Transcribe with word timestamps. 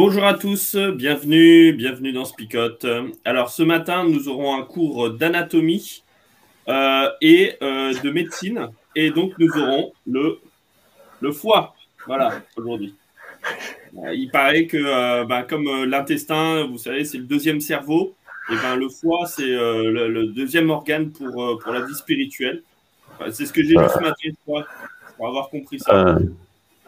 Bonjour 0.00 0.22
à 0.22 0.34
tous, 0.34 0.76
bienvenue, 0.76 1.72
bienvenue 1.72 2.12
dans 2.12 2.24
Spicote. 2.24 2.86
Alors 3.24 3.50
ce 3.50 3.64
matin, 3.64 4.04
nous 4.04 4.28
aurons 4.28 4.56
un 4.56 4.62
cours 4.62 5.10
d'anatomie 5.10 6.04
euh, 6.68 7.10
et 7.20 7.56
euh, 7.64 7.92
de 8.04 8.08
médecine. 8.08 8.68
Et 8.94 9.10
donc 9.10 9.32
nous 9.40 9.50
aurons 9.60 9.92
le, 10.06 10.38
le 11.20 11.32
foie, 11.32 11.74
voilà, 12.06 12.42
aujourd'hui. 12.56 12.94
Euh, 14.04 14.14
il 14.14 14.30
paraît 14.30 14.66
que 14.66 15.24
bah, 15.24 15.42
comme 15.42 15.66
l'intestin, 15.86 16.64
vous 16.66 16.78
savez, 16.78 17.04
c'est 17.04 17.18
le 17.18 17.24
deuxième 17.24 17.60
cerveau, 17.60 18.14
et 18.52 18.54
ben 18.54 18.76
le 18.76 18.88
foie, 18.88 19.26
c'est 19.26 19.48
le, 19.48 20.26
deuxième 20.26 20.70
organe 20.70 21.10
pour, 21.10 21.58
pour 21.58 21.72
la 21.72 21.80
vie 21.80 21.96
spirituelle. 21.96 22.62
c'est 23.32 23.46
ce 23.46 23.52
que 23.52 23.64
j'ai 23.64 23.74
lu 23.74 23.84
ce 23.92 23.98
matin, 23.98 24.14
je 24.22 24.30
crois, 24.46 24.64
pour 25.16 25.26
avoir 25.26 25.50
compris 25.50 25.80
ça. 25.80 26.18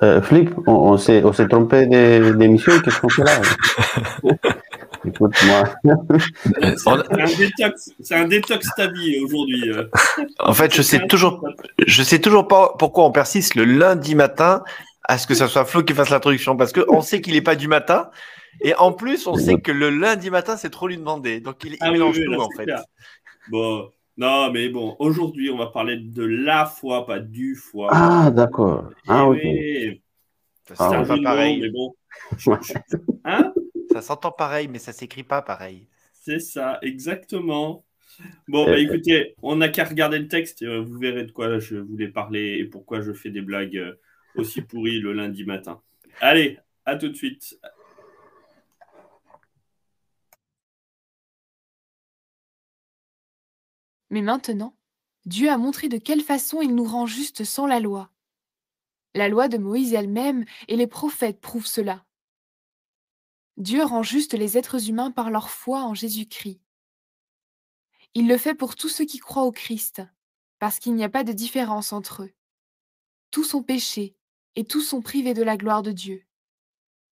Euh, 0.02 0.22
Flip, 0.22 0.50
on, 0.66 0.72
on 0.72 0.96
s'est 0.96 1.48
trompé 1.48 1.86
d'émission, 1.86 2.72
qu'est-ce 2.80 3.00
qu'on 3.00 3.08
fait 3.08 3.24
là 3.24 3.40
Écoute-moi. 5.04 5.64
c'est 8.00 8.14
un 8.14 8.26
détox, 8.26 8.68
ta 8.76 8.86
vie 8.88 9.18
aujourd'hui. 9.20 9.70
Euh. 9.70 9.84
En 10.38 10.52
fait, 10.52 10.74
je 10.74 10.82
sais 10.82 11.06
toujours, 11.06 11.46
je 11.86 12.02
sais 12.02 12.18
toujours 12.18 12.48
pas 12.48 12.74
pourquoi 12.78 13.04
on 13.04 13.12
persiste 13.12 13.54
le 13.54 13.64
lundi 13.64 14.14
matin 14.14 14.62
à 15.04 15.18
ce 15.18 15.26
que 15.26 15.34
ce 15.34 15.46
soit 15.46 15.64
Flo 15.64 15.82
qui 15.82 15.94
fasse 15.94 16.10
l'introduction, 16.10 16.56
parce 16.56 16.72
qu'on 16.72 17.00
sait 17.00 17.20
qu'il 17.20 17.34
n'est 17.34 17.40
pas 17.40 17.56
du 17.56 17.68
matin, 17.68 18.10
et 18.60 18.74
en 18.74 18.92
plus, 18.92 19.26
on 19.26 19.34
sait 19.34 19.60
que 19.60 19.72
le 19.72 19.90
lundi 19.90 20.30
matin, 20.30 20.56
c'est 20.56 20.70
trop 20.70 20.86
lui 20.86 20.96
demander. 20.96 21.40
Donc, 21.40 21.64
il, 21.64 21.76
ah 21.80 21.90
mélange 21.90 22.20
tout, 22.22 22.34
en 22.34 22.48
fait. 22.56 22.70
Bon, 23.50 23.90
non, 24.20 24.52
mais 24.52 24.68
bon, 24.68 24.96
aujourd'hui, 24.98 25.48
on 25.48 25.56
va 25.56 25.68
parler 25.68 25.96
de 25.96 26.22
la 26.22 26.66
foi, 26.66 27.06
pas 27.06 27.20
du 27.20 27.54
foie. 27.54 27.88
Ah, 27.90 28.30
d'accord. 28.30 28.90
Ah, 29.08 29.26
ok. 29.26 29.40
Ça 30.64 30.76
s'entend 30.76 31.06
pas 31.06 31.22
pareil. 31.22 31.58
mais 31.58 31.70
bon. 31.70 31.94
hein? 33.24 33.54
Ça 33.90 34.02
s'entend 34.02 34.30
pareil, 34.30 34.68
mais 34.68 34.78
ça 34.78 34.92
s'écrit 34.92 35.22
pas 35.22 35.40
pareil. 35.40 35.88
C'est 36.12 36.38
ça, 36.38 36.78
exactement. 36.82 37.86
Bon, 38.46 38.66
bah, 38.66 38.78
écoutez, 38.78 39.36
on 39.40 39.56
n'a 39.56 39.70
qu'à 39.70 39.84
regarder 39.84 40.18
le 40.18 40.28
texte, 40.28 40.60
euh, 40.64 40.82
vous 40.82 40.98
verrez 40.98 41.24
de 41.24 41.32
quoi 41.32 41.58
je 41.58 41.76
voulais 41.76 42.08
parler 42.08 42.58
et 42.58 42.66
pourquoi 42.66 43.00
je 43.00 43.14
fais 43.14 43.30
des 43.30 43.40
blagues 43.40 43.78
euh, 43.78 43.94
aussi 44.34 44.60
pourries 44.60 45.00
le 45.00 45.14
lundi 45.14 45.44
matin. 45.44 45.80
Allez, 46.20 46.58
à 46.84 46.96
tout 46.96 47.08
de 47.08 47.16
suite. 47.16 47.58
Mais 54.10 54.22
maintenant, 54.22 54.76
Dieu 55.26 55.50
a 55.50 55.58
montré 55.58 55.88
de 55.88 55.98
quelle 55.98 56.22
façon 56.22 56.60
il 56.60 56.74
nous 56.74 56.84
rend 56.84 57.06
justes 57.06 57.44
sans 57.44 57.66
la 57.66 57.80
loi. 57.80 58.10
La 59.14 59.28
loi 59.28 59.48
de 59.48 59.58
Moïse 59.58 59.94
elle-même 59.94 60.44
et 60.68 60.76
les 60.76 60.86
prophètes 60.86 61.40
prouvent 61.40 61.66
cela. 61.66 62.04
Dieu 63.56 63.84
rend 63.84 64.02
justes 64.02 64.34
les 64.34 64.56
êtres 64.56 64.88
humains 64.88 65.10
par 65.10 65.30
leur 65.30 65.50
foi 65.50 65.82
en 65.82 65.94
Jésus-Christ. 65.94 66.60
Il 68.14 68.26
le 68.26 68.38
fait 68.38 68.54
pour 68.54 68.74
tous 68.74 68.88
ceux 68.88 69.04
qui 69.04 69.18
croient 69.18 69.44
au 69.44 69.52
Christ, 69.52 70.02
parce 70.58 70.78
qu'il 70.78 70.94
n'y 70.94 71.04
a 71.04 71.08
pas 71.08 71.24
de 71.24 71.32
différence 71.32 71.92
entre 71.92 72.24
eux. 72.24 72.32
Tous 73.30 73.44
sont 73.44 73.62
péchés 73.62 74.16
et 74.56 74.64
tous 74.64 74.80
sont 74.80 75.02
privés 75.02 75.34
de 75.34 75.42
la 75.42 75.56
gloire 75.56 75.82
de 75.82 75.92
Dieu. 75.92 76.24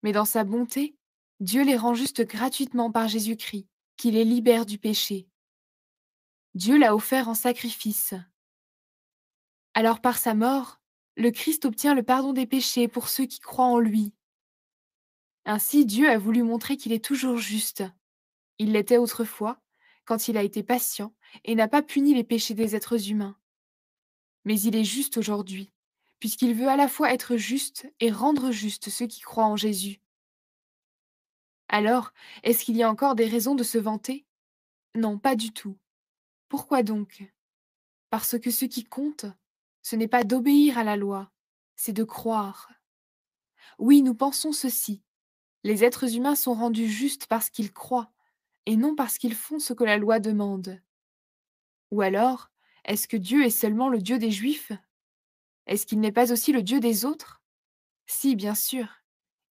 Mais 0.02 0.12
dans 0.12 0.24
sa 0.24 0.44
bonté, 0.44 0.96
Dieu 1.40 1.62
les 1.62 1.76
rend 1.76 1.94
justes 1.94 2.22
gratuitement 2.22 2.90
par 2.90 3.08
Jésus-Christ, 3.08 3.68
qui 3.96 4.10
les 4.10 4.24
libère 4.24 4.66
du 4.66 4.78
péché. 4.78 5.28
Dieu 6.58 6.76
l'a 6.76 6.92
offert 6.92 7.28
en 7.28 7.34
sacrifice. 7.34 8.14
Alors 9.74 10.00
par 10.00 10.18
sa 10.18 10.34
mort, 10.34 10.80
le 11.14 11.30
Christ 11.30 11.64
obtient 11.64 11.94
le 11.94 12.02
pardon 12.02 12.32
des 12.32 12.46
péchés 12.46 12.88
pour 12.88 13.08
ceux 13.08 13.26
qui 13.26 13.38
croient 13.38 13.66
en 13.66 13.78
lui. 13.78 14.12
Ainsi 15.44 15.86
Dieu 15.86 16.10
a 16.10 16.18
voulu 16.18 16.42
montrer 16.42 16.76
qu'il 16.76 16.90
est 16.90 17.04
toujours 17.04 17.36
juste. 17.36 17.84
Il 18.58 18.72
l'était 18.72 18.96
autrefois, 18.96 19.62
quand 20.04 20.26
il 20.26 20.36
a 20.36 20.42
été 20.42 20.64
patient 20.64 21.14
et 21.44 21.54
n'a 21.54 21.68
pas 21.68 21.80
puni 21.80 22.12
les 22.12 22.24
péchés 22.24 22.54
des 22.54 22.74
êtres 22.74 23.08
humains. 23.08 23.38
Mais 24.44 24.60
il 24.60 24.74
est 24.74 24.82
juste 24.82 25.16
aujourd'hui, 25.16 25.70
puisqu'il 26.18 26.54
veut 26.54 26.68
à 26.68 26.76
la 26.76 26.88
fois 26.88 27.12
être 27.14 27.36
juste 27.36 27.88
et 28.00 28.10
rendre 28.10 28.50
juste 28.50 28.90
ceux 28.90 29.06
qui 29.06 29.20
croient 29.20 29.46
en 29.46 29.54
Jésus. 29.54 30.00
Alors, 31.68 32.10
est-ce 32.42 32.64
qu'il 32.64 32.76
y 32.76 32.82
a 32.82 32.90
encore 32.90 33.14
des 33.14 33.28
raisons 33.28 33.54
de 33.54 33.62
se 33.62 33.78
vanter? 33.78 34.26
Non, 34.96 35.20
pas 35.20 35.36
du 35.36 35.52
tout. 35.52 35.78
Pourquoi 36.48 36.82
donc? 36.82 37.24
Parce 38.10 38.38
que 38.38 38.50
ce 38.50 38.64
qui 38.64 38.84
compte, 38.84 39.26
ce 39.82 39.96
n'est 39.96 40.08
pas 40.08 40.24
d'obéir 40.24 40.78
à 40.78 40.84
la 40.84 40.96
loi, 40.96 41.30
c'est 41.76 41.92
de 41.92 42.04
croire. 42.04 42.70
Oui, 43.78 44.02
nous 44.02 44.14
pensons 44.14 44.52
ceci. 44.52 45.02
Les 45.62 45.84
êtres 45.84 46.16
humains 46.16 46.34
sont 46.34 46.54
rendus 46.54 46.88
justes 46.88 47.26
parce 47.26 47.50
qu'ils 47.50 47.72
croient, 47.72 48.12
et 48.66 48.76
non 48.76 48.94
parce 48.94 49.18
qu'ils 49.18 49.34
font 49.34 49.58
ce 49.58 49.72
que 49.72 49.84
la 49.84 49.98
loi 49.98 50.20
demande. 50.20 50.80
Ou 51.90 52.00
alors, 52.00 52.50
est-ce 52.84 53.08
que 53.08 53.16
Dieu 53.16 53.44
est 53.44 53.50
seulement 53.50 53.88
le 53.88 53.98
Dieu 53.98 54.18
des 54.18 54.30
Juifs? 54.30 54.72
Est-ce 55.66 55.84
qu'il 55.84 56.00
n'est 56.00 56.12
pas 56.12 56.32
aussi 56.32 56.52
le 56.52 56.62
Dieu 56.62 56.80
des 56.80 57.04
autres? 57.04 57.42
Si, 58.06 58.36
bien 58.36 58.54
sûr, 58.54 58.88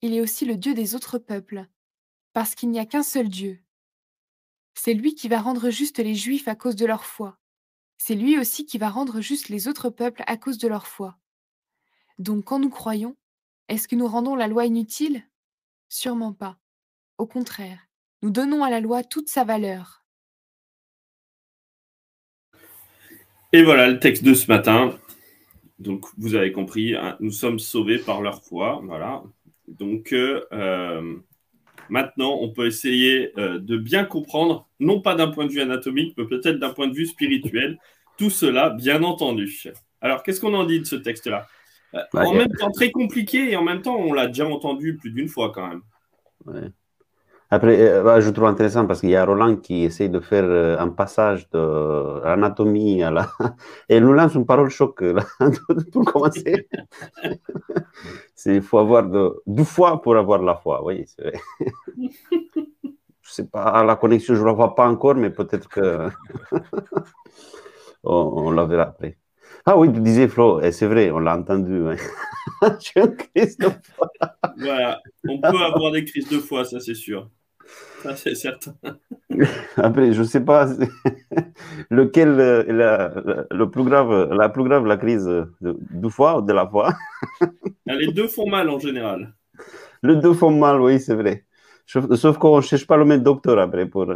il 0.00 0.14
est 0.14 0.20
aussi 0.22 0.46
le 0.46 0.56
Dieu 0.56 0.72
des 0.72 0.94
autres 0.94 1.18
peuples, 1.18 1.66
parce 2.32 2.54
qu'il 2.54 2.70
n'y 2.70 2.78
a 2.78 2.86
qu'un 2.86 3.02
seul 3.02 3.28
Dieu. 3.28 3.62
C'est 4.78 4.94
lui 4.94 5.14
qui 5.14 5.28
va 5.28 5.40
rendre 5.40 5.70
justes 5.70 5.98
les 5.98 6.14
Juifs 6.14 6.48
à 6.48 6.54
cause 6.54 6.76
de 6.76 6.86
leur 6.86 7.04
foi. 7.04 7.38
C'est 7.98 8.14
lui 8.14 8.38
aussi 8.38 8.66
qui 8.66 8.78
va 8.78 8.90
rendre 8.90 9.20
justes 9.20 9.48
les 9.48 9.68
autres 9.68 9.88
peuples 9.90 10.22
à 10.26 10.36
cause 10.36 10.58
de 10.58 10.68
leur 10.68 10.86
foi. 10.86 11.18
Donc 12.18 12.44
quand 12.44 12.58
nous 12.58 12.68
croyons, 12.68 13.16
est-ce 13.68 13.88
que 13.88 13.96
nous 13.96 14.06
rendons 14.06 14.36
la 14.36 14.46
loi 14.46 14.66
inutile? 14.66 15.24
Sûrement 15.88 16.34
pas. 16.34 16.58
Au 17.18 17.26
contraire, 17.26 17.88
nous 18.22 18.30
donnons 18.30 18.62
à 18.62 18.70
la 18.70 18.80
loi 18.80 19.02
toute 19.02 19.28
sa 19.28 19.44
valeur. 19.44 20.04
Et 23.52 23.62
voilà 23.62 23.88
le 23.88 23.98
texte 23.98 24.24
de 24.24 24.34
ce 24.34 24.46
matin. 24.46 24.98
Donc 25.78 26.06
vous 26.18 26.34
avez 26.34 26.52
compris, 26.52 26.94
hein, 26.94 27.16
nous 27.20 27.32
sommes 27.32 27.58
sauvés 27.58 27.98
par 27.98 28.20
leur 28.20 28.44
foi. 28.44 28.80
Voilà. 28.84 29.22
Donc 29.68 30.12
euh, 30.12 30.44
euh, 30.52 31.16
Maintenant, 31.88 32.38
on 32.40 32.50
peut 32.50 32.66
essayer 32.66 33.32
euh, 33.38 33.58
de 33.58 33.76
bien 33.76 34.04
comprendre, 34.04 34.68
non 34.80 35.00
pas 35.00 35.14
d'un 35.14 35.28
point 35.28 35.46
de 35.46 35.52
vue 35.52 35.60
anatomique, 35.60 36.14
mais 36.16 36.24
peut-être 36.24 36.58
d'un 36.58 36.70
point 36.70 36.88
de 36.88 36.94
vue 36.94 37.06
spirituel, 37.06 37.78
tout 38.16 38.30
cela, 38.30 38.70
bien 38.70 39.02
entendu. 39.02 39.62
Alors, 40.00 40.22
qu'est-ce 40.22 40.40
qu'on 40.40 40.54
en 40.54 40.64
dit 40.64 40.80
de 40.80 40.84
ce 40.84 40.96
texte-là? 40.96 41.46
Euh, 41.94 42.00
En 42.14 42.34
même 42.34 42.48
temps, 42.48 42.70
très 42.70 42.90
compliqué 42.90 43.50
et 43.50 43.56
en 43.56 43.62
même 43.62 43.82
temps, 43.82 43.96
on 43.96 44.12
l'a 44.12 44.26
déjà 44.26 44.46
entendu 44.46 44.96
plus 44.96 45.10
d'une 45.10 45.28
fois 45.28 45.52
quand 45.52 45.68
même. 45.68 45.82
Après, 47.48 47.80
euh, 47.80 48.02
bah, 48.02 48.20
je 48.20 48.28
trouve 48.30 48.46
intéressant 48.46 48.86
parce 48.86 49.00
qu'il 49.00 49.10
y 49.10 49.16
a 49.16 49.24
Roland 49.24 49.56
qui 49.56 49.84
essaie 49.84 50.08
de 50.08 50.18
faire 50.18 50.44
euh, 50.44 50.76
un 50.78 50.88
passage 50.88 51.48
de 51.50 52.20
l'anatomie 52.24 53.04
à 53.04 53.10
la... 53.12 53.28
et 53.88 53.98
il 53.98 54.02
nous 54.02 54.12
lance 54.12 54.34
une 54.34 54.46
parole 54.46 54.68
choc 54.68 55.00
là, 55.00 55.22
pour 55.92 56.04
commencer. 56.04 56.68
Il 58.46 58.62
faut 58.62 58.78
avoir 58.78 59.08
de, 59.08 59.42
du 59.46 59.64
foi 59.64 60.00
pour 60.00 60.16
avoir 60.16 60.40
la 60.40 60.54
foi, 60.54 60.84
oui, 60.84 61.04
c'est 61.06 61.22
vrai. 61.22 61.40
je 63.22 63.30
sais 63.32 63.46
pas, 63.46 63.82
la 63.82 63.96
connexion, 63.96 64.34
je 64.34 64.40
ne 64.40 64.46
la 64.46 64.52
vois 64.52 64.74
pas 64.76 64.86
encore, 64.88 65.16
mais 65.16 65.30
peut-être 65.30 65.68
que 65.68 66.08
on, 68.04 68.50
la 68.52 68.64
verra 68.64 68.84
après. 68.84 69.18
Ah 69.64 69.76
oui, 69.76 69.92
tu 69.92 70.00
disais 70.00 70.28
Flo, 70.28 70.60
et 70.60 70.70
c'est 70.70 70.86
vrai, 70.86 71.10
on 71.10 71.18
l'a 71.18 71.36
entendu. 71.36 71.82
une 72.96 73.16
crise 73.16 73.56
de 73.58 73.68
foi. 73.82 74.10
Voilà, 74.58 75.00
on 75.28 75.40
peut 75.40 75.62
avoir 75.62 75.90
des 75.90 76.04
crises 76.04 76.28
de 76.28 76.38
foi, 76.38 76.64
ça 76.64 76.78
c'est 76.78 76.94
sûr. 76.94 77.28
C'est 78.14 78.34
certain. 78.34 78.74
Après, 79.76 80.12
je 80.12 80.20
ne 80.20 80.26
sais 80.26 80.40
pas 80.40 80.68
lequel 81.90 82.38
est 82.40 82.72
la, 82.72 83.12
le 83.50 83.70
plus 83.70 83.84
grave, 83.84 84.32
la 84.32 84.48
plus 84.48 84.64
grave, 84.64 84.86
la 84.86 84.96
crise 84.96 85.28
du 85.60 86.10
foie 86.10 86.38
ou 86.38 86.42
de 86.42 86.52
la 86.52 86.68
foi. 86.68 86.94
Les 87.86 88.12
deux 88.12 88.28
font 88.28 88.48
mal 88.48 88.68
en 88.70 88.78
général. 88.78 89.34
Les 90.02 90.16
deux 90.16 90.34
font 90.34 90.50
mal, 90.50 90.80
oui, 90.80 91.00
c'est 91.00 91.14
vrai. 91.14 91.44
Sauf, 91.86 92.38
qu'on 92.38 92.56
ne 92.56 92.62
cherche 92.62 92.86
pas 92.86 92.96
le 92.96 93.04
même 93.04 93.22
docteur 93.22 93.58
après 93.58 93.86
pour. 93.86 94.06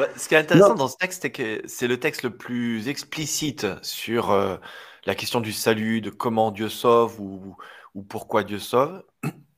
Bah, 0.00 0.06
ce 0.16 0.28
qui 0.28 0.34
est 0.34 0.38
intéressant 0.38 0.74
dans 0.74 0.88
ce 0.88 0.96
texte, 0.96 1.22
c'est 1.22 1.30
que 1.30 1.60
c'est 1.66 1.86
le 1.86 2.00
texte 2.00 2.22
le 2.22 2.30
plus 2.30 2.88
explicite 2.88 3.66
sur 3.82 4.30
euh, 4.30 4.56
la 5.04 5.14
question 5.14 5.40
du 5.40 5.52
salut, 5.52 6.00
de 6.00 6.08
comment 6.08 6.50
Dieu 6.50 6.70
sauve 6.70 7.20
ou, 7.20 7.54
ou, 7.94 8.02
pourquoi 8.02 8.42
Dieu 8.42 8.58
sauve. 8.58 9.02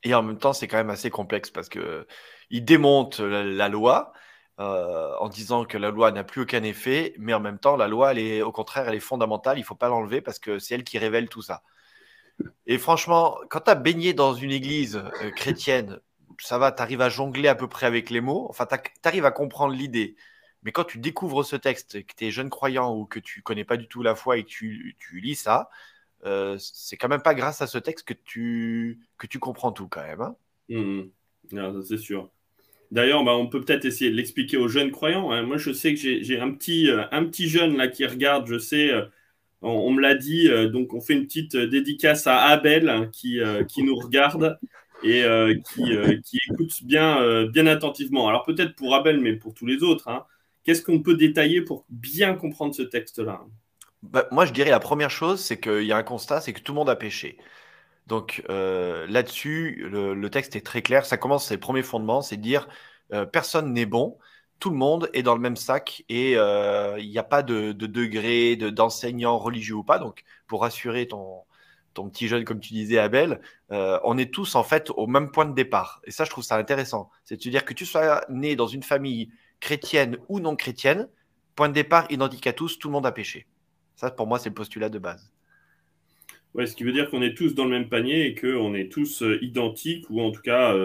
Et 0.04 0.14
en 0.14 0.22
même 0.22 0.38
temps, 0.38 0.52
c'est 0.52 0.68
quand 0.68 0.76
même 0.76 0.90
assez 0.90 1.10
complexe 1.10 1.50
parce 1.50 1.68
que 1.68 2.06
il 2.50 2.64
démonte 2.64 3.20
la, 3.20 3.68
loi 3.68 4.12
euh, 4.60 5.14
en 5.18 5.28
disant 5.28 5.64
que 5.64 5.78
la 5.78 5.90
loi 5.90 6.12
n'a 6.12 6.24
plus 6.24 6.42
aucun 6.42 6.62
effet, 6.62 7.14
mais 7.18 7.34
en 7.34 7.40
même 7.40 7.58
temps, 7.58 7.76
la 7.76 7.88
loi, 7.88 8.14
est, 8.14 8.42
au 8.42 8.52
contraire, 8.52 8.88
elle 8.88 8.94
est 8.94 9.00
fondamentale. 9.00 9.58
Il 9.58 9.64
faut 9.64 9.74
pas 9.74 9.88
l'enlever 9.88 10.20
parce 10.20 10.38
que 10.38 10.58
c'est 10.58 10.74
elle 10.74 10.84
qui 10.84 10.98
révèle 10.98 11.28
tout 11.28 11.42
ça. 11.42 11.62
Et 12.66 12.78
franchement, 12.78 13.38
quand 13.50 13.60
tu 13.60 13.70
as 13.70 13.74
baigné 13.74 14.14
dans 14.14 14.34
une 14.34 14.50
église 14.50 14.96
euh, 14.96 15.30
chrétienne, 15.30 16.00
ça 16.38 16.58
va, 16.58 16.72
tu 16.72 16.82
arrives 16.82 17.00
à 17.00 17.08
jongler 17.08 17.48
à 17.48 17.54
peu 17.54 17.68
près 17.68 17.86
avec 17.86 18.10
les 18.10 18.20
mots, 18.20 18.46
enfin, 18.50 18.66
tu 18.66 19.08
arrives 19.08 19.24
à 19.24 19.30
comprendre 19.30 19.74
l'idée. 19.74 20.16
Mais 20.62 20.72
quand 20.72 20.84
tu 20.84 20.98
découvres 20.98 21.44
ce 21.44 21.56
texte, 21.56 22.04
que 22.06 22.14
tu 22.16 22.26
es 22.26 22.30
jeune 22.30 22.50
croyant 22.50 22.94
ou 22.94 23.06
que 23.06 23.18
tu 23.18 23.42
connais 23.42 23.64
pas 23.64 23.76
du 23.76 23.88
tout 23.88 24.02
la 24.02 24.14
foi 24.14 24.38
et 24.38 24.44
tu, 24.44 24.96
lis 25.12 25.34
ça, 25.34 25.70
euh, 26.24 26.56
c'est 26.58 26.96
quand 26.96 27.08
même 27.08 27.22
pas 27.22 27.34
grâce 27.34 27.62
à 27.62 27.66
ce 27.66 27.78
texte 27.78 28.06
que 28.06 28.14
tu, 28.14 29.00
que 29.18 29.26
tu 29.26 29.38
comprends 29.38 29.72
tout 29.72 29.88
quand 29.88 30.02
même. 30.02 30.20
Hein. 30.20 30.36
Mmh. 30.68 31.82
c'est 31.82 31.98
sûr. 31.98 32.30
D'ailleurs, 32.90 33.24
bah, 33.24 33.34
on 33.34 33.48
peut 33.48 33.60
peut-être 33.62 33.84
essayer 33.84 34.10
de 34.10 34.16
l'expliquer 34.16 34.56
aux 34.56 34.68
jeunes 34.68 34.90
croyants. 34.90 35.30
Hein. 35.32 35.42
Moi, 35.42 35.56
je 35.56 35.72
sais 35.72 35.94
que 35.94 36.00
j'ai 36.00 36.38
un 36.38 36.50
petit, 36.52 36.90
euh, 36.90 37.04
un 37.10 37.24
petit 37.24 37.48
jeune 37.48 37.76
là 37.76 37.88
qui 37.88 38.04
regarde, 38.06 38.46
je 38.46 38.58
sais, 38.58 38.90
on, 39.62 39.90
me 39.92 40.00
l'a 40.00 40.14
dit, 40.14 40.48
euh, 40.48 40.68
donc 40.68 40.92
on 40.92 41.00
fait 41.00 41.14
une 41.14 41.24
petite 41.24 41.54
euh, 41.54 41.66
dédicace 41.66 42.26
à 42.26 42.38
Abel 42.42 42.88
hein, 42.88 43.08
qui, 43.12 43.40
euh, 43.40 43.64
qui 43.64 43.82
nous 43.82 43.94
regarde 43.94 44.58
et 45.04 45.24
qui, 45.74 45.82
qui, 46.24 46.38
écoute 46.48 46.84
bien, 46.84 47.44
bien 47.46 47.66
attentivement. 47.66 48.28
Alors 48.28 48.44
peut-être 48.44 48.76
pour 48.76 48.94
Abel, 48.94 49.18
mais 49.18 49.32
pour 49.32 49.52
tous 49.52 49.66
les 49.66 49.82
autres, 49.82 50.06
hein, 50.06 50.24
qu'est-ce 50.62 50.80
qu'on 50.80 51.02
peut 51.02 51.16
détailler 51.16 51.60
pour 51.60 51.84
bien 51.88 52.34
comprendre 52.34 52.72
ce 52.72 52.82
texte-là? 52.82 53.44
Bah, 54.02 54.26
Moi, 54.30 54.46
je 54.46 54.52
dirais 54.52 54.70
la 54.70 54.80
première 54.80 55.10
chose, 55.10 55.40
c'est 55.40 55.60
qu'il 55.60 55.84
y 55.84 55.92
a 55.92 55.96
un 55.96 56.02
constat, 56.02 56.40
c'est 56.40 56.52
que 56.52 56.60
tout 56.60 56.72
le 56.72 56.76
monde 56.76 56.90
a 56.90 56.96
péché. 56.96 57.38
Donc 58.08 58.42
là-dessus, 58.48 59.88
le, 59.90 60.28
texte 60.28 60.56
est 60.56 60.66
très 60.66 60.82
clair. 60.82 61.06
Ça 61.06 61.16
commence, 61.16 61.46
c'est 61.46 61.54
le 61.54 61.60
premier 61.60 61.82
fondement, 61.82 62.20
c'est 62.20 62.36
de 62.36 62.42
dire 62.42 62.68
personne 63.32 63.72
n'est 63.72 63.86
bon 63.86 64.18
tout 64.62 64.70
le 64.70 64.76
monde 64.76 65.10
est 65.12 65.24
dans 65.24 65.34
le 65.34 65.40
même 65.40 65.56
sac 65.56 66.04
et 66.08 66.36
euh, 66.36 66.96
il 67.00 67.10
n'y 67.10 67.18
a 67.18 67.24
pas 67.24 67.42
de, 67.42 67.72
degré 67.72 68.54
d'enseignant 68.54 69.36
religieux 69.36 69.74
ou 69.74 69.82
pas. 69.82 69.98
Donc, 69.98 70.22
pour 70.46 70.60
rassurer 70.60 71.08
ton, 71.08 71.42
petit 71.94 72.28
jeune, 72.28 72.44
comme 72.44 72.60
tu 72.60 72.72
disais, 72.72 72.98
Abel, 72.98 73.40
euh, 73.72 73.98
on 74.04 74.16
est 74.16 74.32
tous 74.32 74.54
en 74.54 74.62
fait 74.62 74.90
au 74.90 75.08
même 75.08 75.32
point 75.32 75.46
de 75.46 75.52
départ. 75.52 76.00
Et 76.04 76.12
ça, 76.12 76.24
je 76.24 76.30
trouve 76.30 76.44
ça 76.44 76.56
intéressant. 76.56 77.10
C'est 77.24 77.44
de 77.44 77.50
dire 77.50 77.64
que 77.64 77.74
tu 77.74 77.84
sois 77.84 78.24
né 78.28 78.54
dans 78.54 78.68
une 78.68 78.84
famille 78.84 79.32
chrétienne 79.58 80.18
ou 80.28 80.38
non 80.38 80.54
chrétienne, 80.54 81.08
point 81.56 81.68
de 81.68 81.74
départ 81.74 82.06
identique 82.08 82.46
à 82.46 82.52
tous, 82.52 82.78
tout 82.78 82.86
le 82.86 82.92
monde 82.92 83.06
a 83.06 83.10
péché. 83.10 83.48
Ça, 83.96 84.10
pour 84.10 84.26
moi, 84.26 84.38
c'est 84.38 84.48
le 84.48 84.54
postulat 84.54 84.88
de 84.88 84.98
base. 84.98 85.32
Ouais, 86.54 86.66
ce 86.66 86.76
qui 86.76 86.84
veut 86.84 86.92
dire 86.92 87.10
qu'on 87.10 87.22
est 87.22 87.34
tous 87.34 87.54
dans 87.54 87.64
le 87.64 87.70
même 87.70 87.88
panier 87.88 88.26
et 88.26 88.34
qu'on 88.34 88.74
est 88.74 88.90
tous 88.90 89.22
euh, 89.22 89.38
identiques 89.42 90.10
ou 90.10 90.20
en 90.20 90.30
tout 90.30 90.42
cas 90.42 90.76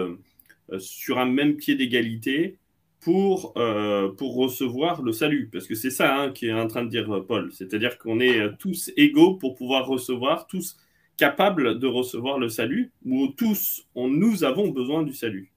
sur 0.78 1.18
un 1.18 1.26
même 1.26 1.56
pied 1.56 1.74
d'égalité 1.74 2.58
pour, 3.00 3.52
euh, 3.56 4.10
pour 4.10 4.34
recevoir 4.36 5.02
le 5.02 5.12
salut. 5.12 5.48
Parce 5.52 5.66
que 5.66 5.74
c'est 5.74 5.90
ça 5.90 6.16
hein, 6.16 6.30
qui 6.30 6.46
est 6.46 6.52
en 6.52 6.66
train 6.66 6.84
de 6.84 6.90
dire 6.90 7.10
euh, 7.14 7.24
Paul. 7.24 7.52
C'est-à-dire 7.52 7.98
qu'on 7.98 8.20
est 8.20 8.40
euh, 8.40 8.52
tous 8.58 8.90
égaux 8.96 9.34
pour 9.34 9.54
pouvoir 9.54 9.86
recevoir, 9.86 10.46
tous 10.46 10.76
capables 11.16 11.78
de 11.78 11.86
recevoir 11.86 12.38
le 12.38 12.48
salut, 12.48 12.92
ou 13.04 13.28
tous, 13.28 13.86
on, 13.94 14.08
nous 14.08 14.44
avons 14.44 14.68
besoin 14.68 15.02
du 15.02 15.14
salut. 15.14 15.50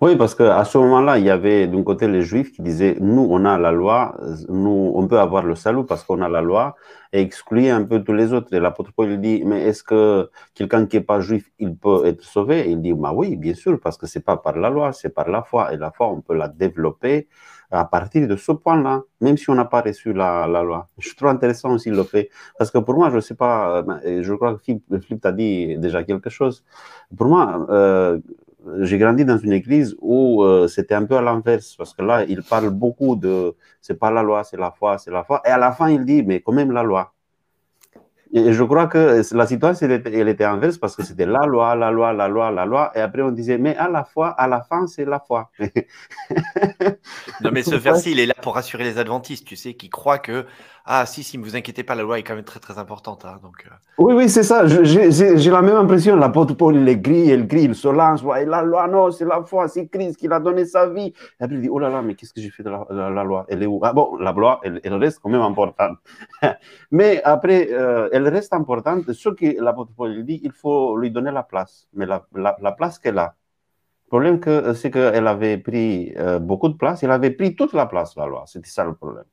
Oui, 0.00 0.16
parce 0.16 0.34
qu'à 0.34 0.64
ce 0.64 0.78
moment-là, 0.78 1.18
il 1.18 1.24
y 1.24 1.30
avait 1.30 1.66
d'un 1.66 1.82
côté 1.82 2.08
les 2.08 2.22
Juifs 2.22 2.52
qui 2.52 2.62
disaient, 2.62 2.96
nous, 3.00 3.26
on 3.30 3.44
a 3.44 3.58
la 3.58 3.72
loi, 3.72 4.16
nous, 4.48 4.92
on 4.94 5.06
peut 5.06 5.18
avoir 5.18 5.44
le 5.44 5.54
salut 5.54 5.84
parce 5.84 6.04
qu'on 6.04 6.20
a 6.22 6.28
la 6.28 6.42
loi, 6.42 6.76
et 7.12 7.20
excluer 7.20 7.70
un 7.70 7.84
peu 7.84 8.02
tous 8.02 8.12
les 8.12 8.32
autres. 8.32 8.52
Et 8.52 8.60
l'apôtre 8.60 8.92
Paul 8.94 9.20
dit, 9.20 9.42
mais 9.44 9.62
est-ce 9.62 9.84
que 9.84 10.30
quelqu'un 10.54 10.86
qui 10.86 10.96
n'est 10.96 11.02
pas 11.02 11.20
juif, 11.20 11.50
il 11.58 11.76
peut 11.76 12.06
être 12.06 12.22
sauvé? 12.22 12.60
Et 12.68 12.70
Il 12.72 12.82
dit, 12.82 12.92
bah 12.92 13.12
oui, 13.14 13.36
bien 13.36 13.54
sûr, 13.54 13.78
parce 13.80 13.96
que 13.96 14.06
c'est 14.06 14.24
pas 14.24 14.36
par 14.36 14.58
la 14.58 14.68
loi, 14.68 14.92
c'est 14.92 15.10
par 15.10 15.28
la 15.28 15.42
foi. 15.42 15.72
Et 15.72 15.76
la 15.76 15.90
foi, 15.92 16.08
on 16.08 16.20
peut 16.20 16.34
la 16.34 16.48
développer 16.48 17.28
à 17.70 17.84
partir 17.84 18.28
de 18.28 18.36
ce 18.36 18.52
point-là, 18.52 19.02
même 19.20 19.36
si 19.36 19.48
on 19.50 19.54
n'a 19.54 19.64
pas 19.64 19.80
reçu 19.80 20.12
la, 20.12 20.46
loi. 20.46 20.88
Je 20.98 21.14
trouve 21.14 21.28
intéressant 21.28 21.72
aussi 21.72 21.90
le 21.90 22.02
fait, 22.04 22.30
parce 22.58 22.70
que 22.70 22.78
pour 22.78 22.94
moi, 22.94 23.10
je 23.10 23.16
ne 23.16 23.20
sais 23.20 23.34
pas, 23.34 23.84
euh, 24.04 24.22
je 24.22 24.34
crois 24.34 24.54
que 24.56 24.62
Philippe, 24.62 25.20
t'a 25.20 25.32
dit 25.32 25.76
déjà 25.78 26.04
quelque 26.04 26.30
chose. 26.30 26.64
Pour 27.16 27.28
moi, 27.28 27.66
euh, 27.70 28.18
j'ai 28.80 28.98
grandi 28.98 29.24
dans 29.24 29.38
une 29.38 29.52
église 29.52 29.96
où 30.00 30.42
euh, 30.42 30.68
c'était 30.68 30.94
un 30.94 31.04
peu 31.04 31.16
à 31.16 31.22
l'inverse, 31.22 31.74
parce 31.76 31.94
que 31.94 32.02
là, 32.02 32.24
il 32.24 32.42
parle 32.42 32.70
beaucoup 32.70 33.16
de 33.16 33.54
c'est 33.80 33.98
pas 33.98 34.10
la 34.10 34.22
loi, 34.22 34.44
c'est 34.44 34.56
la 34.56 34.70
foi, 34.70 34.98
c'est 34.98 35.10
la 35.10 35.24
foi. 35.24 35.42
Et 35.44 35.48
à 35.50 35.58
la 35.58 35.72
fin, 35.72 35.90
il 35.90 36.04
dit, 36.04 36.22
mais 36.22 36.40
quand 36.40 36.52
même 36.52 36.72
la 36.72 36.82
loi. 36.82 37.12
Et 38.36 38.52
je 38.52 38.64
crois 38.64 38.88
que 38.88 39.22
la 39.32 39.46
situation, 39.46 39.86
elle 39.86 39.92
était, 39.92 40.12
elle 40.12 40.28
était 40.28 40.44
inverse 40.44 40.76
parce 40.76 40.96
que 40.96 41.04
c'était 41.04 41.24
la 41.24 41.46
loi, 41.46 41.76
la 41.76 41.92
loi, 41.92 42.12
la 42.12 42.26
loi, 42.26 42.50
la 42.50 42.66
loi. 42.66 42.90
Et 42.96 43.00
après, 43.00 43.22
on 43.22 43.30
disait, 43.30 43.58
mais 43.58 43.76
à 43.76 43.88
la 43.88 44.02
fois, 44.02 44.30
à 44.30 44.48
la 44.48 44.60
fin, 44.60 44.88
c'est 44.88 45.04
la 45.04 45.20
foi. 45.20 45.52
non, 47.40 47.50
mais 47.52 47.62
ce 47.62 47.74
verset, 47.76 48.10
il 48.10 48.18
est 48.18 48.26
là 48.26 48.34
pour 48.42 48.56
rassurer 48.56 48.82
les 48.82 48.98
adventistes, 48.98 49.46
tu 49.46 49.54
sais, 49.54 49.74
qui 49.74 49.88
croient 49.88 50.18
que 50.18 50.46
ah, 50.86 51.06
si, 51.06 51.22
si, 51.22 51.38
ne 51.38 51.42
vous 51.42 51.56
inquiétez 51.56 51.82
pas, 51.82 51.94
la 51.94 52.02
loi 52.02 52.18
est 52.18 52.22
quand 52.22 52.34
même 52.34 52.44
très, 52.44 52.60
très 52.60 52.76
importante. 52.78 53.24
Hein, 53.24 53.38
donc, 53.42 53.64
euh. 53.66 53.74
Oui, 53.96 54.12
oui, 54.12 54.28
c'est 54.28 54.42
ça. 54.42 54.66
J'ai 54.66 55.50
la 55.50 55.62
même 55.62 55.76
impression. 55.76 56.14
L'apôtre 56.14 56.52
Paul, 56.54 56.76
il 56.76 56.86
est 56.86 56.98
gris, 56.98 57.28
il 57.28 57.46
gris, 57.46 57.62
il 57.62 57.74
se 57.74 57.88
lance. 57.88 58.22
Ouais, 58.22 58.44
la 58.44 58.62
loi, 58.62 58.86
non, 58.86 59.10
c'est 59.10 59.24
la 59.24 59.42
foi, 59.42 59.66
c'est 59.68 59.86
Christ 59.86 60.18
qui 60.18 60.28
l'a 60.28 60.40
donné 60.40 60.66
sa 60.66 60.86
vie. 60.86 61.14
Et 61.40 61.44
après, 61.44 61.56
il 61.56 61.62
dit, 61.62 61.70
oh 61.70 61.78
là 61.78 61.88
là, 61.88 62.02
mais 62.02 62.14
qu'est-ce 62.14 62.34
que 62.34 62.40
j'ai 62.42 62.50
fait 62.50 62.62
de 62.62 62.68
la, 62.68 63.24
loi? 63.24 63.46
Elle 63.48 63.62
est 63.62 63.66
où? 63.66 63.80
Ah 63.82 63.94
bon, 63.94 64.16
la 64.16 64.32
loi, 64.32 64.60
elle, 64.62 64.94
reste 64.96 65.20
quand 65.22 65.30
même 65.30 65.40
importante. 65.40 65.96
mais 66.90 67.22
après, 67.22 67.68
euh, 67.72 68.10
elle 68.12 68.28
reste 68.28 68.52
importante. 68.52 69.10
Ce 69.10 69.30
que 69.30 69.58
l'apôtre 69.62 69.92
Paul 69.96 70.22
dit, 70.22 70.40
il 70.44 70.52
faut 70.52 70.98
lui 70.98 71.10
donner 71.10 71.30
la 71.30 71.44
place. 71.44 71.88
Mais 71.94 72.04
la, 72.04 72.26
la, 72.34 72.72
place 72.72 72.98
qu'elle 72.98 73.16
a. 73.16 73.34
Le 74.04 74.08
problème, 74.08 74.74
c'est 74.74 74.90
qu'elle 74.90 75.26
avait 75.26 75.56
pris 75.56 76.12
euh, 76.18 76.38
beaucoup 76.38 76.68
de 76.68 76.76
place. 76.76 77.02
Elle 77.02 77.10
avait 77.10 77.30
pris 77.30 77.56
toute 77.56 77.72
la 77.72 77.86
place, 77.86 78.14
la 78.16 78.26
loi. 78.26 78.44
C'était 78.46 78.68
ça 78.68 78.84
le 78.84 78.94
problème 78.94 79.24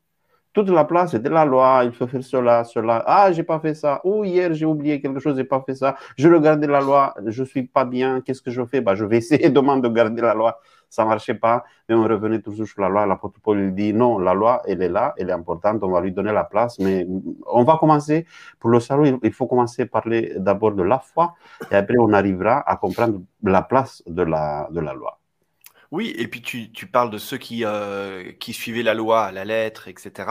toute 0.54 0.70
la 0.70 0.86
place 0.86 1.12
c'était 1.12 1.30
la 1.30 1.46
loi, 1.46 1.82
il 1.86 1.92
faut 1.92 2.08
faire 2.08 2.24
cela, 2.24 2.64
cela. 2.64 3.04
Ah, 3.08 3.32
j'ai 3.32 3.44
pas 3.44 3.60
fait 3.60 3.74
ça. 3.74 4.02
Ou 4.04 4.24
hier, 4.26 4.54
j'ai 4.54 4.66
oublié 4.66 5.02
quelque 5.02 5.20
chose, 5.20 5.36
j'ai 5.38 5.44
pas 5.44 5.62
fait 5.66 5.76
ça. 5.76 5.96
Je 6.18 6.28
regardais 6.30 6.68
la 6.68 6.82
loi, 6.82 7.14
je 7.26 7.44
suis 7.44 7.64
pas 7.64 7.86
bien, 7.86 8.22
qu'est-ce 8.22 8.42
que 8.42 8.52
je 8.52 8.64
fais? 8.66 8.82
Bah, 8.82 8.96
Je 8.96 9.06
vais 9.06 9.18
essayer 9.18 9.50
demain 9.50 9.78
de 9.78 9.88
garder 9.90 10.22
la 10.22 10.34
loi. 10.34 10.60
Ça 10.90 11.06
marchait 11.06 11.36
pas, 11.36 11.64
mais 11.88 11.96
on 11.96 12.04
revenait 12.04 12.42
toujours 12.42 12.68
sur 12.68 12.82
la 12.82 12.90
loi. 12.90 13.06
L'apôtre 13.06 13.40
Paul 13.42 13.74
dit 13.74 13.94
non, 13.94 14.20
la 14.20 14.34
loi, 14.34 14.62
elle 14.68 14.82
est 14.82 14.90
là, 14.90 15.14
elle 15.18 15.30
est 15.30 15.34
importante, 15.34 15.82
on 15.84 15.90
va 15.90 16.02
lui 16.02 16.12
donner 16.12 16.34
la 16.34 16.44
place, 16.44 16.80
mais 16.80 17.08
on 17.48 17.64
va 17.64 17.78
commencer, 17.78 18.26
pour 18.60 18.70
le 18.72 18.82
salut, 18.82 19.18
il 19.24 19.32
faut 19.32 19.48
commencer 19.48 19.84
à 19.84 19.86
parler 19.86 20.34
d'abord 20.38 20.74
de 20.74 20.84
la 20.84 21.00
foi, 21.00 21.36
et 21.72 21.76
après 21.76 21.96
on 21.98 22.12
arrivera 22.12 22.60
à 22.70 22.76
comprendre 22.76 23.22
la 23.44 23.62
place 23.62 24.04
de 24.06 24.24
la, 24.24 24.68
de 24.72 24.82
la 24.82 24.94
loi. 24.94 25.21
Oui, 25.92 26.14
et 26.18 26.30
puis 26.30 26.42
tu, 26.42 26.88
parles 26.88 27.10
de 27.10 27.18
ceux 27.18 27.38
qui, 27.38 27.66
euh, 27.66 28.32
qui 28.40 28.54
suivaient 28.54 28.82
la 28.82 28.94
loi 28.94 29.26
à 29.26 29.32
la 29.34 29.44
lettre, 29.44 29.90
etc. 29.90 30.30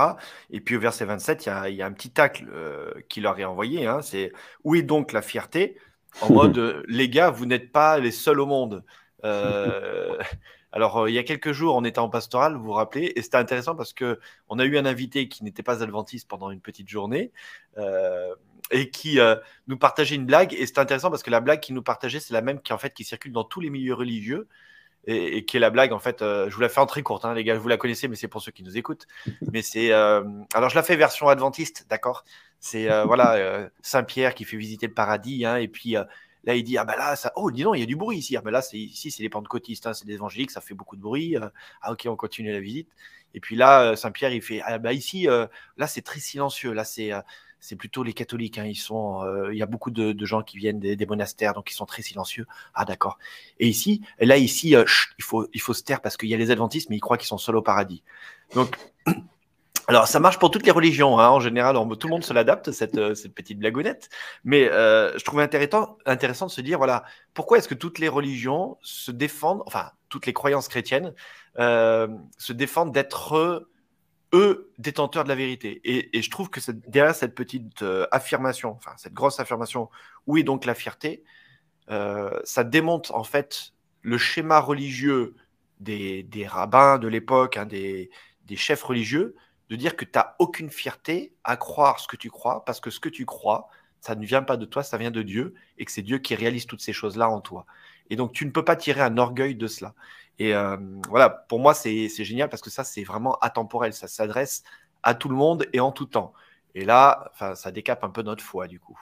Et 0.50 0.60
puis 0.60 0.76
au 0.76 0.80
verset 0.80 1.04
27, 1.04 1.44
il 1.68 1.74
y 1.74 1.82
a, 1.82 1.86
un 1.86 1.92
petit 1.92 2.10
tacle 2.10 2.46
euh, 2.50 2.92
qui 3.10 3.20
leur 3.20 3.38
est 3.38 3.44
envoyé. 3.44 3.86
Hein, 3.86 4.00
c'est 4.00 4.32
Où 4.64 4.74
est 4.74 4.82
donc 4.82 5.12
la 5.12 5.20
fierté? 5.20 5.76
En 6.22 6.32
mode, 6.32 6.56
euh, 6.58 6.82
les 6.88 7.10
gars, 7.10 7.28
vous 7.28 7.44
n'êtes 7.44 7.72
pas 7.72 7.98
les 7.98 8.10
seuls 8.10 8.40
au 8.40 8.46
monde. 8.46 8.84
alors, 10.72 11.08
il 11.10 11.14
y 11.14 11.18
a 11.18 11.22
quelques 11.24 11.52
jours, 11.52 11.76
on 11.76 11.84
était 11.84 11.98
en 11.98 12.08
pastoral, 12.08 12.56
vous 12.56 12.64
vous 12.64 12.72
rappelez, 12.72 13.12
et 13.14 13.20
c'était 13.20 13.36
intéressant 13.36 13.76
parce 13.76 13.92
que 13.92 14.18
on 14.48 14.58
a 14.58 14.64
eu 14.64 14.78
un 14.78 14.86
invité 14.86 15.28
qui 15.28 15.44
n'était 15.44 15.62
pas 15.62 15.82
adventiste 15.82 16.26
pendant 16.26 16.50
une 16.50 16.62
petite 16.62 16.88
journée 16.88 17.32
et 18.70 18.90
qui 18.90 19.18
nous 19.66 19.76
partageait 19.76 20.14
une 20.14 20.24
blague. 20.24 20.54
Et 20.54 20.64
c'était 20.64 20.80
intéressant 20.80 21.10
parce 21.10 21.22
que 21.22 21.30
la 21.30 21.40
blague 21.40 21.60
qu'il 21.60 21.74
nous 21.74 21.82
partageait, 21.82 22.18
c'est 22.18 22.32
la 22.32 22.40
même 22.40 22.62
qui 22.62 22.72
en 22.72 22.78
fait 22.78 22.94
qui 22.94 23.04
circule 23.04 23.32
dans 23.32 23.44
tous 23.44 23.60
les 23.60 23.68
milieux 23.68 23.92
religieux 23.94 24.48
et, 25.06 25.44
qui 25.44 25.56
est 25.56 25.60
la 25.60 25.70
blague 25.70 25.92
en 25.92 25.98
fait. 25.98 26.22
Euh, 26.22 26.48
je 26.50 26.54
vous 26.54 26.60
la 26.60 26.68
fais 26.68 26.80
en 26.80 26.86
très 26.86 27.02
courte, 27.02 27.24
hein, 27.24 27.34
les 27.34 27.44
gars, 27.44 27.56
vous 27.56 27.68
la 27.68 27.76
connaissez, 27.76 28.08
mais 28.08 28.16
c'est 28.16 28.28
pour 28.28 28.42
ceux 28.42 28.52
qui 28.52 28.62
nous 28.62 28.76
écoutent. 28.76 29.06
Mais 29.52 29.62
c'est 29.62 29.92
euh, 29.92 30.22
alors 30.54 30.70
je 30.70 30.74
la 30.74 30.82
fais 30.82 30.96
version 30.96 31.28
adventiste, 31.28 31.86
d'accord? 31.88 32.24
C'est 32.58 32.90
euh, 32.90 33.04
voilà 33.04 33.70
Saint 33.82 34.04
Pierre 34.04 34.34
qui 34.34 34.44
fait 34.44 34.56
visiter 34.56 34.86
le 34.86 34.94
paradis, 34.94 35.44
hein, 35.44 35.56
et 35.56 35.68
puis 35.68 35.92
là 36.44 36.54
il 36.54 36.64
dit 36.64 36.78
ah 36.78 36.84
ben 36.84 36.96
là 36.96 37.16
ça 37.16 37.32
oh 37.36 37.50
dis 37.50 37.62
donc 37.62 37.76
il 37.76 37.80
y 37.80 37.82
a 37.82 37.86
du 37.86 37.96
bruit 37.96 38.16
ici 38.18 38.34
ah 38.36 38.40
ben 38.40 38.50
là 38.50 38.62
c'est 38.62 38.78
ici 38.78 39.10
c'est 39.10 39.22
les 39.22 39.28
pentecôtistes, 39.28 39.86
hein, 39.86 39.94
c'est 39.94 40.06
des 40.06 40.14
évangéliques, 40.14 40.50
ça 40.50 40.60
fait 40.60 40.74
beaucoup 40.74 40.96
de 40.96 41.02
bruit. 41.02 41.36
ah 41.82 41.92
ok 41.92 42.06
on 42.06 42.16
continue 42.16 42.52
la 42.52 42.60
visite. 42.60 42.88
Et 43.32 43.40
puis 43.40 43.56
là 43.56 43.96
Saint 43.96 44.10
Pierre 44.10 44.32
il 44.32 44.42
fait 44.42 44.60
ah 44.64 44.78
ben 44.78 44.92
ici 44.92 45.26
là 45.76 45.86
c'est 45.86 46.02
très 46.02 46.20
silencieux, 46.20 46.72
là 46.72 46.84
c'est 46.84 47.12
c'est 47.60 47.76
plutôt 47.76 48.02
les 48.02 48.12
catholiques. 48.12 48.58
Hein. 48.58 48.64
Ils 48.64 48.76
sont, 48.76 49.22
euh, 49.22 49.52
il 49.52 49.58
y 49.58 49.62
a 49.62 49.66
beaucoup 49.66 49.90
de, 49.90 50.14
gens 50.24 50.42
qui 50.42 50.58
viennent 50.58 50.80
des, 50.80 51.06
monastères, 51.06 51.54
donc 51.54 51.70
ils 51.70 51.74
sont 51.74 51.86
très 51.86 52.02
silencieux. 52.02 52.46
Ah 52.74 52.84
d'accord. 52.84 53.18
Et 53.58 53.68
ici, 53.68 54.02
là 54.18 54.36
ici, 54.36 54.74
euh, 54.74 54.84
il 55.18 55.24
faut 55.24 55.48
il 55.52 55.60
faut 55.60 55.74
se 55.74 55.82
taire 55.82 56.00
parce 56.00 56.16
qu'il 56.16 56.28
y 56.28 56.34
a 56.34 56.38
les 56.38 56.50
adventistes, 56.50 56.90
mais 56.90 56.96
ils 56.96 57.00
croient 57.00 57.18
qu'ils 57.18 57.28
sont 57.28 57.38
seuls 57.38 57.56
au 57.56 57.62
paradis. 57.62 58.02
Donc 58.54 58.76
Alors, 59.90 60.06
ça 60.06 60.20
marche 60.20 60.38
pour 60.38 60.52
toutes 60.52 60.66
les 60.66 60.70
religions. 60.70 61.18
Hein. 61.18 61.30
En 61.30 61.40
général, 61.40 61.74
tout 61.98 62.06
le 62.06 62.12
monde 62.12 62.22
se 62.22 62.32
l'adapte, 62.32 62.70
cette, 62.70 62.96
euh, 62.96 63.16
cette, 63.16 63.34
petite 63.34 63.58
blagounette. 63.58 64.08
Mais 64.44 64.70
euh, 64.70 65.18
je 65.18 65.24
trouvais 65.24 65.42
intéressant, 65.42 65.98
intéressant 66.06 66.46
de 66.46 66.52
se 66.52 66.60
dire, 66.60 66.78
voilà, 66.78 67.02
pourquoi 67.34 67.58
est-ce 67.58 67.66
que 67.66 67.74
toutes 67.74 67.98
les 67.98 68.08
religions 68.08 68.78
se 68.82 69.10
défendent, 69.10 69.64
enfin, 69.66 69.90
toutes 70.08 70.26
les 70.26 70.32
croyances 70.32 70.68
chrétiennes 70.68 71.12
euh, 71.58 72.06
se 72.38 72.52
défendent 72.52 72.92
d'être 72.92 73.66
eux 74.32 74.72
détenteurs 74.78 75.24
de 75.24 75.28
la 75.28 75.34
vérité. 75.34 75.80
Et, 75.84 76.22
je 76.22 76.30
trouve 76.30 76.50
que 76.50 76.60
derrière 76.88 77.14
cette 77.14 77.34
petite 77.34 77.84
affirmation, 78.12 78.70
enfin, 78.70 78.92
cette 78.96 79.12
grosse 79.12 79.40
affirmation, 79.40 79.90
où 80.26 80.36
est 80.36 80.42
donc 80.42 80.64
la 80.64 80.74
fierté, 80.74 81.24
ça 81.88 82.64
démonte 82.64 83.10
en 83.10 83.24
fait 83.24 83.72
le 84.02 84.18
schéma 84.18 84.60
religieux 84.60 85.34
des, 85.80 86.22
des 86.22 86.46
rabbins 86.46 86.98
de 86.98 87.08
l'époque, 87.08 87.56
hein, 87.56 87.66
des, 87.66 88.10
des 88.44 88.56
chefs 88.56 88.82
religieux, 88.82 89.34
de 89.70 89.76
dire 89.76 89.96
que 89.96 90.04
tu 90.04 90.12
n'as 90.16 90.34
aucune 90.38 90.70
fierté 90.70 91.32
à 91.44 91.56
croire 91.56 92.00
ce 92.00 92.08
que 92.08 92.16
tu 92.16 92.30
crois, 92.30 92.64
parce 92.64 92.80
que 92.80 92.90
ce 92.90 93.00
que 93.00 93.08
tu 93.08 93.24
crois, 93.24 93.68
ça 94.00 94.14
ne 94.14 94.26
vient 94.26 94.42
pas 94.42 94.56
de 94.56 94.64
toi, 94.64 94.82
ça 94.82 94.98
vient 94.98 95.10
de 95.10 95.22
Dieu, 95.22 95.54
et 95.78 95.84
que 95.84 95.92
c'est 95.92 96.02
Dieu 96.02 96.18
qui 96.18 96.34
réalise 96.34 96.66
toutes 96.66 96.80
ces 96.80 96.92
choses-là 96.92 97.30
en 97.30 97.40
toi. 97.40 97.66
Et 98.10 98.16
donc, 98.16 98.32
tu 98.32 98.44
ne 98.44 98.50
peux 98.50 98.64
pas 98.64 98.76
tirer 98.76 99.00
un 99.00 99.16
orgueil 99.18 99.54
de 99.54 99.66
cela. 99.66 99.94
Et 100.38 100.54
euh, 100.54 100.76
voilà, 101.08 101.30
pour 101.30 101.60
moi, 101.60 101.74
c'est 101.74 102.08
génial 102.24 102.48
parce 102.48 102.62
que 102.62 102.70
ça, 102.70 102.84
c'est 102.84 103.04
vraiment 103.04 103.38
atemporel. 103.38 103.92
Ça 103.92 104.08
s'adresse 104.08 104.62
à 105.02 105.14
tout 105.14 105.28
le 105.28 105.36
monde 105.36 105.66
et 105.72 105.80
en 105.80 105.92
tout 105.92 106.06
temps. 106.06 106.32
Et 106.74 106.84
là, 106.84 107.32
ça 107.54 107.70
décape 107.70 108.04
un 108.04 108.10
peu 108.10 108.22
notre 108.22 108.44
foi, 108.44 108.68
du 108.68 108.78
coup. 108.78 108.98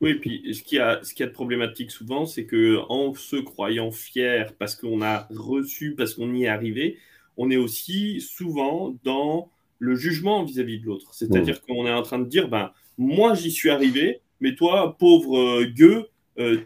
Oui, 0.00 0.14
puis 0.14 0.54
ce 0.54 0.62
qui 0.62 0.78
a, 0.78 1.02
ce 1.02 1.14
qui 1.14 1.22
a 1.22 1.26
de 1.26 1.32
problématique 1.32 1.90
souvent, 1.90 2.26
c'est 2.26 2.44
que 2.44 2.80
en 2.88 3.14
se 3.14 3.36
croyant 3.36 3.90
fier 3.90 4.54
parce 4.58 4.76
qu'on 4.76 5.02
a 5.02 5.26
reçu, 5.30 5.94
parce 5.94 6.14
qu'on 6.14 6.34
y 6.34 6.44
est 6.44 6.48
arrivé, 6.48 6.98
on 7.36 7.50
est 7.50 7.56
aussi 7.56 8.20
souvent 8.20 8.94
dans 9.04 9.50
le 9.78 9.94
jugement 9.94 10.44
vis-à-vis 10.44 10.80
de 10.80 10.86
l'autre. 10.86 11.14
C'est-à-dire 11.14 11.56
mmh. 11.56 11.66
qu'on 11.66 11.86
est 11.86 11.92
en 11.92 12.02
train 12.02 12.18
de 12.18 12.26
dire, 12.26 12.48
ben, 12.48 12.72
moi 12.98 13.34
j'y 13.34 13.50
suis 13.50 13.70
arrivé, 13.70 14.20
mais 14.40 14.54
toi, 14.54 14.96
pauvre 14.98 15.38
euh, 15.38 15.64
gueux, 15.64 16.08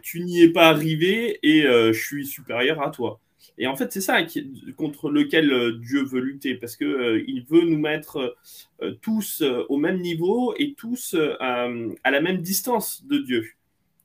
tu 0.01 0.21
n'y 0.21 0.41
es 0.41 0.49
pas 0.49 0.69
arrivé 0.69 1.39
et 1.43 1.65
euh, 1.65 1.93
je 1.93 2.01
suis 2.01 2.25
supérieur 2.25 2.81
à 2.81 2.89
toi. 2.89 3.19
Et 3.57 3.67
en 3.67 3.75
fait, 3.75 3.91
c'est 3.91 4.01
ça 4.01 4.17
contre 4.77 5.09
lequel 5.09 5.79
Dieu 5.79 6.03
veut 6.03 6.21
lutter, 6.21 6.55
parce 6.55 6.77
que 6.77 7.21
il 7.27 7.43
veut 7.43 7.65
nous 7.65 7.77
mettre 7.77 8.37
tous 9.01 9.43
au 9.67 9.77
même 9.77 9.99
niveau 9.99 10.53
et 10.57 10.75
tous 10.75 11.15
à 11.41 11.67
la 12.11 12.21
même 12.21 12.37
distance 12.37 13.05
de 13.05 13.17
Dieu. 13.17 13.45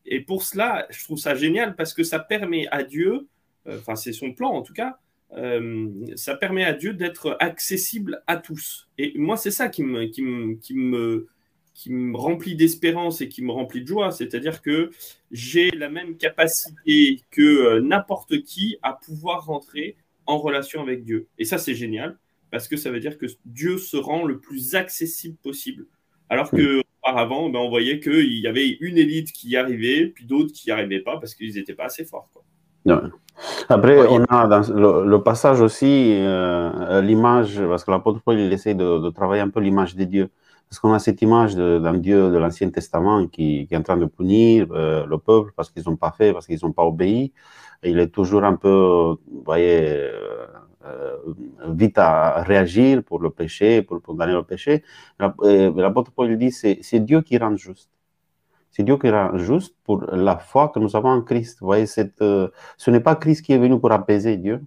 Et 0.06 0.20
pour 0.20 0.42
cela, 0.42 0.86
je 0.90 1.04
trouve 1.04 1.18
ça 1.18 1.36
génial 1.36 1.76
parce 1.76 1.94
que 1.94 2.02
ça 2.02 2.18
permet 2.18 2.66
à 2.72 2.82
Dieu, 2.82 3.28
enfin 3.66 3.94
c'est 3.94 4.12
son 4.12 4.32
plan 4.32 4.50
en 4.50 4.62
tout 4.62 4.72
cas, 4.72 4.98
euh, 5.36 5.90
ça 6.16 6.36
permet 6.36 6.64
à 6.64 6.72
Dieu 6.72 6.94
d'être 6.94 7.36
accessible 7.40 8.22
à 8.26 8.36
tous. 8.36 8.88
Et 8.98 9.12
moi, 9.16 9.36
c'est 9.36 9.50
ça 9.50 9.68
qui 9.68 9.82
me, 9.82 10.06
qui 10.06 10.22
me, 10.22 10.54
qui 10.54 10.74
me, 10.74 11.28
qui 11.74 11.92
me 11.92 12.16
remplit 12.16 12.54
d'espérance 12.54 13.20
et 13.20 13.28
qui 13.28 13.42
me 13.42 13.52
remplit 13.52 13.82
de 13.82 13.88
joie. 13.88 14.10
C'est-à-dire 14.12 14.62
que 14.62 14.90
j'ai 15.30 15.70
la 15.70 15.90
même 15.90 16.16
capacité 16.16 17.20
que 17.30 17.42
euh, 17.42 17.80
n'importe 17.80 18.42
qui 18.42 18.78
à 18.82 18.92
pouvoir 18.92 19.44
rentrer 19.46 19.96
en 20.26 20.38
relation 20.38 20.80
avec 20.80 21.04
Dieu. 21.04 21.26
Et 21.38 21.44
ça, 21.44 21.58
c'est 21.58 21.74
génial 21.74 22.16
parce 22.50 22.68
que 22.68 22.76
ça 22.76 22.90
veut 22.90 23.00
dire 23.00 23.18
que 23.18 23.26
Dieu 23.44 23.78
se 23.78 23.96
rend 23.96 24.24
le 24.24 24.38
plus 24.38 24.76
accessible 24.76 25.36
possible. 25.42 25.86
Alors 26.30 26.50
que 26.50 26.80
auparavant, 27.02 27.50
ben, 27.50 27.58
on 27.58 27.68
voyait 27.68 28.00
qu'il 28.00 28.38
y 28.38 28.46
avait 28.46 28.68
une 28.80 28.96
élite 28.96 29.32
qui 29.32 29.50
y 29.50 29.56
arrivait, 29.56 30.06
puis 30.06 30.24
d'autres 30.24 30.52
qui 30.52 30.68
n'y 30.68 30.72
arrivaient 30.72 31.00
pas 31.00 31.18
parce 31.18 31.34
qu'ils 31.34 31.54
n'étaient 31.54 31.74
pas 31.74 31.84
assez 31.84 32.04
forts. 32.04 32.30
Quoi. 32.32 32.44
Après, 33.68 34.06
on 34.06 34.24
a 34.24 34.46
dans 34.46 35.02
le, 35.04 35.22
passage 35.22 35.60
aussi 35.60 36.14
euh, 36.14 37.00
l'image, 37.00 37.60
parce 37.68 37.84
que 37.84 37.90
l'apôtre 37.90 38.20
Paul, 38.24 38.38
il 38.38 38.52
essaie 38.52 38.74
de, 38.74 39.10
travailler 39.10 39.42
un 39.42 39.48
peu 39.48 39.60
l'image 39.60 39.96
de 39.96 40.04
Dieu. 40.04 40.30
Parce 40.74 40.80
qu'on 40.80 40.92
a 40.92 40.98
cette 40.98 41.22
image 41.22 41.54
d'un 41.54 41.94
Dieu 41.94 42.32
de 42.32 42.36
l'Ancien 42.36 42.68
Testament 42.68 43.28
qui, 43.28 43.68
est 43.70 43.76
en 43.76 43.82
train 43.84 43.96
de 43.96 44.06
punir 44.06 44.66
euh, 44.72 45.06
le 45.06 45.18
peuple 45.18 45.52
parce 45.54 45.70
qu'ils 45.70 45.84
n'ont 45.86 45.94
pas 45.94 46.10
fait, 46.10 46.32
parce 46.32 46.48
qu'ils 46.48 46.58
n'ont 46.64 46.72
pas 46.72 46.82
obéi. 46.82 47.32
Il 47.84 48.00
est 48.00 48.08
toujours 48.08 48.42
un 48.42 48.56
peu, 48.56 49.14
vous 49.30 49.42
voyez, 49.44 50.10
euh, 50.84 51.16
vite 51.68 51.96
à 51.96 52.42
réagir 52.42 53.04
pour 53.04 53.20
le 53.20 53.30
péché, 53.30 53.82
pour 53.82 54.02
condamner 54.02 54.32
le 54.32 54.42
péché. 54.42 54.82
L'apôtre 55.20 56.10
Paul 56.10 56.36
dit 56.36 56.50
c'est 56.50 56.98
Dieu 56.98 57.20
qui 57.22 57.38
rend 57.38 57.54
juste 57.54 57.88
c'est 58.72 58.82
Dieu 58.82 58.98
qui 58.98 59.08
rend 59.08 59.38
juste 59.38 59.76
pour 59.84 60.02
la 60.10 60.36
foi 60.38 60.70
que 60.70 60.80
nous 60.80 60.96
avons 60.96 61.10
en 61.10 61.22
Christ. 61.22 61.60
Vous 61.60 61.66
voyez, 61.66 61.86
euh, 62.20 62.48
ce 62.76 62.90
n'est 62.90 62.98
pas 62.98 63.14
Christ 63.14 63.42
qui 63.44 63.52
est 63.52 63.58
venu 63.58 63.78
pour 63.78 63.92
apaiser 63.92 64.36
Dieu, 64.36 64.60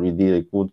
lui 0.00 0.12
dire 0.12 0.34
écoute, 0.34 0.72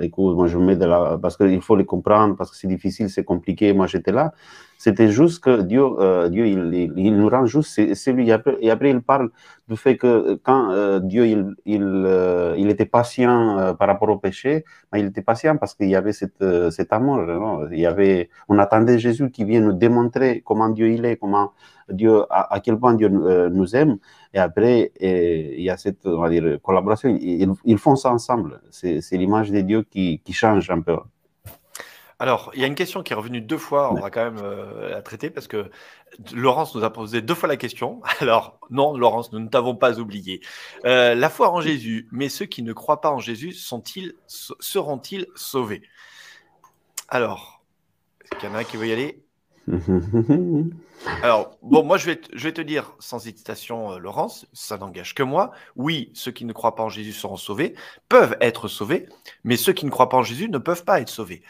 écoute, 0.00 0.36
moi 0.36 0.46
je 0.46 0.58
me 0.58 0.66
mets 0.66 0.76
de 0.76 0.84
la. 0.84 1.18
Parce 1.20 1.36
qu'il 1.36 1.60
faut 1.62 1.76
les 1.76 1.84
comprendre, 1.84 2.36
parce 2.36 2.50
que 2.50 2.56
c'est 2.56 2.68
difficile, 2.68 3.10
c'est 3.10 3.24
compliqué, 3.24 3.72
moi 3.72 3.86
j'étais 3.86 4.12
là. 4.12 4.32
C'était 4.78 5.08
juste 5.08 5.42
que 5.42 5.62
Dieu, 5.62 5.82
euh, 5.82 6.28
Dieu 6.28 6.46
il, 6.46 6.92
il, 6.96 7.16
nous 7.16 7.28
rend 7.28 7.46
juste, 7.46 7.94
c'est 7.94 8.12
lui. 8.12 8.28
Et 8.28 8.70
après, 8.70 8.90
il 8.90 9.00
parle 9.00 9.30
du 9.68 9.76
fait 9.76 9.96
que 9.96 10.38
quand 10.42 10.70
euh, 10.70 11.00
Dieu 11.00 11.26
il, 11.26 11.54
il, 11.64 11.82
euh, 11.82 12.54
il, 12.58 12.68
était 12.68 12.84
patient 12.84 13.74
par 13.78 13.88
rapport 13.88 14.10
au 14.10 14.18
péché, 14.18 14.64
mais 14.92 15.00
il 15.00 15.06
était 15.06 15.22
patient 15.22 15.56
parce 15.56 15.74
qu'il 15.74 15.88
y 15.88 15.96
avait 15.96 16.12
cette, 16.12 16.44
cet 16.70 16.92
amour. 16.92 17.18
Non? 17.22 17.68
Il 17.72 17.80
y 17.80 17.86
avait, 17.86 18.28
on 18.48 18.58
attendait 18.58 18.98
Jésus 18.98 19.30
qui 19.30 19.44
vienne 19.44 19.64
nous 19.64 19.72
démontrer 19.72 20.42
comment 20.44 20.68
Dieu 20.68 20.90
il 20.90 21.04
est, 21.06 21.16
comment 21.16 21.52
Dieu, 21.88 22.24
à, 22.30 22.54
à 22.54 22.60
quel 22.60 22.78
point 22.78 22.94
Dieu 22.94 23.08
nous 23.08 23.76
aime. 23.76 23.98
Et 24.34 24.38
après, 24.38 24.92
il 25.00 25.62
y 25.62 25.70
a 25.70 25.76
cette 25.76 26.06
on 26.06 26.20
va 26.20 26.28
dire, 26.28 26.58
collaboration. 26.62 27.08
Ils, 27.20 27.52
ils 27.64 27.78
font 27.78 27.96
ça 27.96 28.10
ensemble. 28.10 28.60
C'est 28.70 29.00
l'image 29.12 29.50
de 29.50 29.60
Dieu 29.60 29.82
qui, 29.82 30.20
qui 30.24 30.32
change 30.32 30.70
un 30.70 30.80
peu. 30.80 30.96
Alors, 32.18 32.50
il 32.54 32.60
y 32.62 32.64
a 32.64 32.66
une 32.66 32.74
question 32.74 33.02
qui 33.02 33.12
est 33.12 33.16
revenue 33.16 33.42
deux 33.42 33.58
fois, 33.58 33.92
on 33.92 34.00
va 34.00 34.10
quand 34.10 34.24
même 34.24 34.42
euh, 34.42 34.88
la 34.88 35.02
traiter 35.02 35.28
parce 35.28 35.46
que 35.48 35.70
Laurence 36.32 36.74
nous 36.74 36.82
a 36.82 36.90
posé 36.90 37.20
deux 37.20 37.34
fois 37.34 37.46
la 37.46 37.58
question. 37.58 38.00
Alors, 38.20 38.58
non, 38.70 38.96
Laurence, 38.96 39.32
nous 39.32 39.38
ne 39.38 39.48
t'avons 39.48 39.76
pas 39.76 39.98
oublié. 39.98 40.40
Euh, 40.86 41.14
la 41.14 41.28
foi 41.28 41.50
en 41.50 41.60
Jésus, 41.60 42.08
mais 42.12 42.30
ceux 42.30 42.46
qui 42.46 42.62
ne 42.62 42.72
croient 42.72 43.02
pas 43.02 43.10
en 43.10 43.18
Jésus 43.18 43.52
sont-ils, 43.52 44.14
seront-ils 44.26 45.26
sauvés? 45.34 45.82
Alors, 47.08 47.62
est-ce 48.22 48.40
qu'il 48.40 48.48
y 48.48 48.52
en 48.52 48.54
a 48.54 48.60
un 48.60 48.64
qui 48.64 48.78
veut 48.78 48.86
y 48.86 48.92
aller? 48.92 49.25
Alors, 51.22 51.58
bon, 51.62 51.84
moi, 51.84 51.98
je 51.98 52.06
vais, 52.06 52.16
te, 52.52 52.60
dire 52.60 52.94
sans 52.98 53.26
hésitation, 53.26 53.92
euh, 53.92 53.98
Laurence, 53.98 54.46
ça 54.52 54.78
n'engage 54.78 55.14
que 55.14 55.22
moi. 55.22 55.50
Oui, 55.74 56.10
ceux 56.14 56.30
qui 56.30 56.44
ne 56.44 56.52
croient 56.52 56.74
pas 56.74 56.84
en 56.84 56.88
Jésus 56.88 57.12
seront 57.12 57.36
sauvés, 57.36 57.74
peuvent 58.08 58.36
être 58.40 58.68
sauvés, 58.68 59.08
mais 59.44 59.56
ceux 59.56 59.72
qui 59.72 59.84
ne 59.84 59.90
croient 59.90 60.08
pas 60.08 60.18
en 60.18 60.22
Jésus 60.22 60.48
ne 60.48 60.58
peuvent 60.58 60.84
pas 60.84 61.00
être 61.00 61.08
sauvés. 61.08 61.42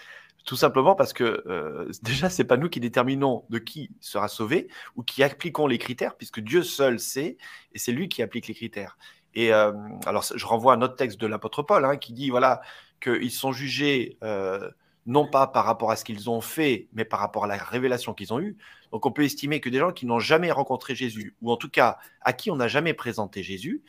Tout 0.47 0.57
simplement 0.57 0.95
parce 0.95 1.13
que 1.13 1.43
euh, 1.47 1.91
déjà, 2.03 2.31
c'est 2.31 2.45
pas 2.45 2.57
nous 2.57 2.69
qui 2.69 2.81
déterminons 2.81 3.45
de 3.51 3.59
qui 3.59 3.91
sera 4.01 4.29
sauvé 4.29 4.69
ou 4.95 5.03
qui 5.03 5.23
appliquons 5.23 5.67
les 5.67 5.79
critères, 5.79 6.17
puisque 6.17 6.41
Dieu 6.41 6.63
seul 6.63 6.99
sait, 6.99 7.37
et 7.73 7.79
c'est 7.79 7.93
lui 7.93 8.09
qui 8.09 8.23
applique 8.23 8.47
les 8.49 8.55
critères. 8.55 8.97
Et 9.35 9.53
euh, 9.53 9.73
alors, 10.07 10.25
je 10.35 10.47
renvoie 10.47 10.73
à 10.73 10.77
notre 10.77 10.97
texte 10.97 11.21
de 11.21 11.27
l'apôtre 11.27 11.63
Paul, 11.63 11.85
hein, 11.85 11.97
qui 11.97 12.15
dit 12.15 12.31
voilà 12.31 12.63
qu'ils 13.03 13.31
sont 13.31 13.53
jugés 13.53 14.17
euh, 14.23 14.71
non 15.07 15.27
pas 15.27 15.47
par 15.47 15.65
rapport 15.65 15.91
à 15.91 15.97
ce 15.97 16.05
qu'ils 16.05 16.29
ont 16.29 16.41
fait, 16.41 16.89
mais 16.93 17.05
par 17.05 17.21
rapport 17.21 17.45
à 17.45 17.47
la 17.47 17.57
révélation 17.57 18.15
qu'ils 18.15 18.33
ont 18.33 18.41
eue. 18.41 18.57
Donc, 18.93 19.07
on 19.07 19.13
peut 19.13 19.25
estimer 19.25 19.61
que 19.61 19.69
des 19.69 19.79
gens 19.79 19.93
qui 19.93 20.07
n'ont 20.07 20.19
jamais 20.19 20.51
rencontré 20.51 20.95
Jésus, 20.95 21.35
ou 21.43 21.51
en 21.51 21.57
tout 21.57 21.71
cas 21.71 21.99
à 22.23 22.33
qui 22.33 22.51
on 22.51 22.57
n'a 22.57 22.69
jamais 22.69 22.95
présenté 22.95 23.43
Jésus, 23.43 23.83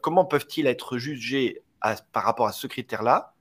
comment 0.00 0.24
peuvent-ils 0.24 0.66
être 0.66 0.98
jugés 0.98 1.62
par 2.12 2.24
rapport 2.24 2.46
à 2.46 2.52
ce 2.52 2.66
critère-là 2.66 3.34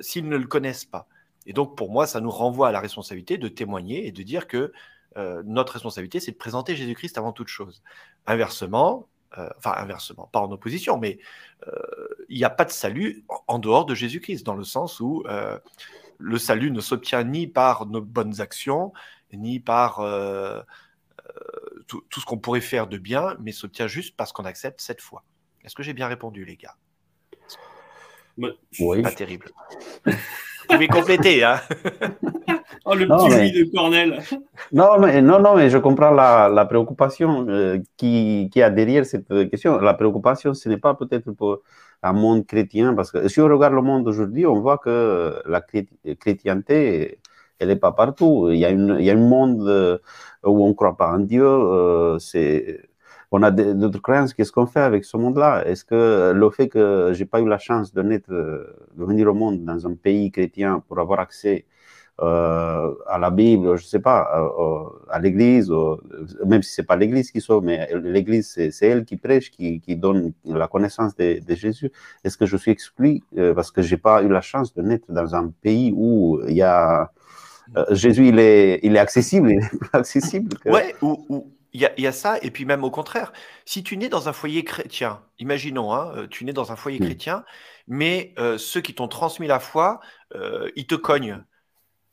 s'ils 0.00 0.28
ne 0.28 0.36
le 0.36 0.46
connaissent 0.46 0.84
pas? 0.84 1.08
Et 1.46 1.52
donc, 1.52 1.76
pour 1.76 1.90
moi, 1.90 2.06
ça 2.06 2.20
nous 2.20 2.30
renvoie 2.30 2.68
à 2.68 2.72
la 2.72 2.80
responsabilité 2.80 3.38
de 3.38 3.48
témoigner 3.48 4.06
et 4.06 4.12
de 4.12 4.22
dire 4.22 4.46
que 4.46 4.72
euh, 5.16 5.42
notre 5.44 5.74
responsabilité, 5.74 6.20
c'est 6.20 6.32
de 6.32 6.36
présenter 6.36 6.74
Jésus-Christ 6.74 7.18
avant 7.18 7.32
toute 7.32 7.48
chose. 7.48 7.82
Inversement, 8.26 9.08
euh, 9.38 9.48
enfin, 9.58 9.74
inversement, 9.76 10.28
pas 10.32 10.40
en 10.40 10.50
opposition, 10.50 10.98
mais 10.98 11.18
euh, 11.68 11.72
il 12.28 12.36
n'y 12.36 12.44
a 12.44 12.50
pas 12.50 12.64
de 12.64 12.70
salut 12.70 13.24
en 13.46 13.58
dehors 13.58 13.84
de 13.84 13.94
Jésus-Christ, 13.94 14.44
dans 14.44 14.56
le 14.56 14.64
sens 14.64 15.00
où 15.00 15.24
le 16.18 16.38
salut 16.38 16.70
ne 16.70 16.80
s'obtient 16.80 17.24
ni 17.24 17.46
par 17.46 17.86
nos 17.86 18.00
bonnes 18.00 18.40
actions, 18.40 18.92
ni 19.32 19.60
par 19.60 20.00
tout, 21.86 22.02
ce 22.10 22.24
qu'on 22.24 22.38
pourrait 22.38 22.60
faire 22.60 22.86
de 22.86 22.98
bien, 22.98 23.36
mais 23.40 23.52
s'obtient 23.52 23.86
juste 23.86 24.16
parce 24.16 24.32
qu'on 24.32 24.44
accepte 24.44 24.80
cette 24.80 25.00
foi. 25.00 25.24
Est-ce 25.64 25.74
que 25.74 25.82
j'ai 25.82 25.94
bien 25.94 26.08
répondu, 26.08 26.44
les 26.44 26.56
gars? 26.56 26.76
Oui. 28.36 29.02
Pas 29.02 29.12
terrible. 29.12 29.50
Tu 30.66 30.78
vais 30.78 30.88
compléter, 30.88 31.44
hein 31.44 31.60
Oh, 32.86 32.94
le 32.94 33.06
petit 33.06 33.28
mais... 33.28 33.50
de 33.50 33.70
Cornel. 33.70 34.22
Non, 34.72 34.98
mais, 34.98 35.22
non, 35.22 35.38
non, 35.38 35.56
mais 35.56 35.70
je 35.70 35.78
comprends 35.78 36.10
la, 36.10 36.48
la 36.48 36.64
préoccupation 36.66 37.46
euh, 37.48 37.78
qui, 37.96 38.50
qui 38.52 38.62
a 38.62 38.70
derrière 38.70 39.06
cette 39.06 39.28
question. 39.50 39.78
La 39.78 39.94
préoccupation, 39.94 40.52
ce 40.52 40.68
n'est 40.68 40.76
pas 40.78 40.94
peut-être 40.94 41.32
pour 41.32 41.60
un 42.04 42.12
monde 42.12 42.46
chrétien, 42.46 42.94
parce 42.94 43.10
que 43.10 43.28
si 43.28 43.40
on 43.40 43.48
regarde 43.48 43.74
le 43.74 43.82
monde 43.82 44.06
aujourd'hui, 44.06 44.46
on 44.46 44.60
voit 44.60 44.78
que 44.78 45.42
la 45.46 45.62
chrétienté, 46.20 47.18
elle 47.58 47.68
n'est 47.68 47.76
pas 47.76 47.92
partout. 47.92 48.50
Il 48.50 48.58
y 48.58 48.64
a, 48.64 48.70
une, 48.70 48.96
il 49.00 49.04
y 49.06 49.10
a 49.10 49.14
un 49.14 49.16
monde 49.16 49.66
euh, 49.68 49.98
où 50.44 50.64
on 50.64 50.68
ne 50.68 50.74
croit 50.74 50.96
pas 50.96 51.12
en 51.12 51.20
Dieu. 51.20 51.44
Euh, 51.44 52.18
c'est 52.18 52.80
on 53.30 53.42
a 53.42 53.50
d'autres 53.50 54.00
croyances. 54.00 54.34
Qu'est-ce 54.34 54.52
qu'on 54.52 54.66
fait 54.66 54.80
avec 54.80 55.04
ce 55.04 55.16
monde-là? 55.16 55.64
Est-ce 55.66 55.84
que 55.84 56.32
le 56.32 56.50
fait 56.50 56.68
que 56.68 57.12
j'ai 57.14 57.24
pas 57.24 57.40
eu 57.40 57.48
la 57.48 57.58
chance 57.58 57.92
de, 57.92 58.02
naître, 58.02 58.30
de 58.30 59.04
venir 59.04 59.28
au 59.28 59.34
monde 59.34 59.64
dans 59.64 59.86
un 59.86 59.94
pays 59.94 60.30
chrétien 60.30 60.82
pour 60.86 61.00
avoir 61.00 61.18
accès 61.20 61.64
euh, 62.22 62.94
à 63.08 63.18
la 63.18 63.30
Bible, 63.30 63.76
je 63.76 63.82
ne 63.82 63.88
sais 63.88 63.98
pas, 63.98 64.28
euh, 64.36 64.84
à 65.10 65.18
l'Église, 65.18 65.68
même 66.46 66.62
si 66.62 66.72
ce 66.72 66.80
n'est 66.80 66.86
pas 66.86 66.94
l'Église 66.94 67.32
qui 67.32 67.40
sauve, 67.40 67.64
mais 67.64 67.90
l'Église, 67.92 68.52
c'est 68.52 68.86
elle 68.86 69.04
qui 69.04 69.16
prêche, 69.16 69.50
qui, 69.50 69.80
qui, 69.80 69.96
donne 69.96 70.32
la 70.44 70.68
connaissance 70.68 71.16
de, 71.16 71.40
de 71.44 71.54
Jésus. 71.56 71.90
Est-ce 72.22 72.38
que 72.38 72.46
je 72.46 72.56
suis 72.56 72.70
exclu? 72.70 73.20
Parce 73.56 73.72
que 73.72 73.82
je 73.82 73.94
n'ai 73.94 74.00
pas 74.00 74.22
eu 74.22 74.28
la 74.28 74.40
chance 74.40 74.72
de 74.74 74.82
naître 74.82 75.06
dans 75.08 75.34
un 75.34 75.52
pays 75.60 75.92
où 75.94 76.40
il 76.46 76.54
y 76.54 76.62
a... 76.62 77.10
Jésus, 77.90 78.28
il 78.28 78.38
est, 78.38 78.78
il 78.84 78.94
est 78.94 79.00
accessible, 79.00 79.50
il 79.50 79.64
est 79.64 79.78
plus 79.78 79.90
accessible. 79.92 80.56
Que... 80.58 80.68
Ouais, 80.68 80.94
ou, 81.02 81.50
il 81.72 81.80
y, 81.80 82.06
a, 82.06 82.12
ça, 82.12 82.38
et 82.42 82.52
puis 82.52 82.64
même 82.64 82.84
au 82.84 82.90
contraire, 82.92 83.32
si 83.64 83.82
tu 83.82 83.96
nais 83.96 84.08
dans 84.08 84.28
un 84.28 84.32
foyer 84.32 84.62
chrétien, 84.62 85.20
imaginons, 85.40 85.92
hein, 85.92 86.28
tu 86.30 86.44
nais 86.44 86.52
dans 86.52 86.70
un 86.70 86.76
foyer 86.76 87.00
chrétien, 87.00 87.44
mais 87.88 88.32
ceux 88.58 88.80
qui 88.80 88.94
t'ont 88.94 89.08
transmis 89.08 89.48
la 89.48 89.58
foi, 89.58 89.98
ils 90.76 90.86
te 90.86 90.94
cognent. 90.94 91.42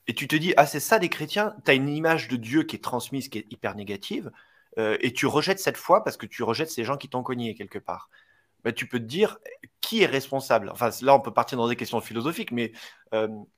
Et 0.08 0.14
tu 0.14 0.28
te 0.28 0.36
dis, 0.36 0.54
ah, 0.58 0.66
c'est 0.66 0.80
ça 0.80 1.00
des 1.00 1.10
chrétiens, 1.10 1.56
tu 1.64 1.72
as 1.72 1.74
une 1.74 1.90
image 1.90 2.28
de 2.28 2.36
Dieu 2.36 2.64
qui 2.64 2.76
est 2.76 2.80
transmise, 2.80 3.30
qui 3.30 3.40
est 3.40 3.46
hyper 3.52 3.76
négative, 3.76 4.32
et 4.78 5.14
tu 5.14 5.26
rejettes 5.26 5.60
cette 5.60 5.78
foi 5.78 6.04
parce 6.04 6.18
que 6.18 6.26
tu 6.26 6.44
rejettes 6.44 6.72
ces 6.72 6.84
gens 6.84 6.98
qui 6.98 7.10
t'ont 7.10 7.24
cogné 7.24 7.56
quelque 7.56 7.78
part. 7.78 8.10
Bah, 8.64 8.72
tu 8.72 8.88
peux 8.88 9.00
te 9.00 9.06
dire, 9.06 9.38
qui 9.82 10.02
est 10.02 10.06
responsable? 10.06 10.70
Enfin, 10.70 10.92
là, 11.02 11.16
on 11.16 11.20
peut 11.20 11.34
partir 11.34 11.58
dans 11.58 11.68
des 11.68 11.76
questions 11.76 12.00
philosophiques, 12.00 12.52
mais 12.52 12.72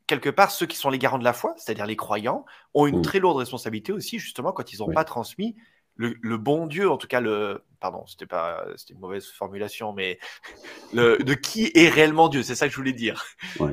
quelque 0.08 0.30
part, 0.30 0.52
ceux 0.52 0.66
qui 0.66 0.76
sont 0.76 0.90
les 0.90 1.00
garants 1.00 1.20
de 1.20 1.24
la 1.24 1.34
foi, 1.34 1.54
c'est-à-dire 1.58 1.86
les 1.86 1.96
croyants, 1.96 2.46
ont 2.74 2.88
une 2.88 3.00
mmh. 3.00 3.04
très 3.04 3.20
lourde 3.20 3.38
responsabilité 3.38 3.92
aussi, 3.92 4.20
justement, 4.20 4.52
quand 4.52 4.74
ils 4.74 4.80
n'ont 4.80 4.92
pas 4.92 5.04
transmis 5.04 5.56
le, 5.96 6.38
bon 6.38 6.68
Dieu, 6.68 6.90
en 6.90 6.98
tout 6.98 7.08
cas 7.08 7.20
le, 7.20 7.64
pardon, 7.80 8.06
c'était 8.08 8.26
pas, 8.26 8.66
c'était 8.76 8.94
une 8.94 9.00
mauvaise 9.00 9.28
formulation, 9.28 9.94
mais 9.94 10.20
le, 10.94 11.18
de 11.18 11.34
qui 11.34 11.72
est 11.76 11.90
réellement 11.90 12.30
Dieu, 12.30 12.44
c'est 12.44 12.56
ça 12.56 12.68
que 12.68 12.72
je 12.72 12.78
voulais 12.78 12.94
dire. 12.94 13.24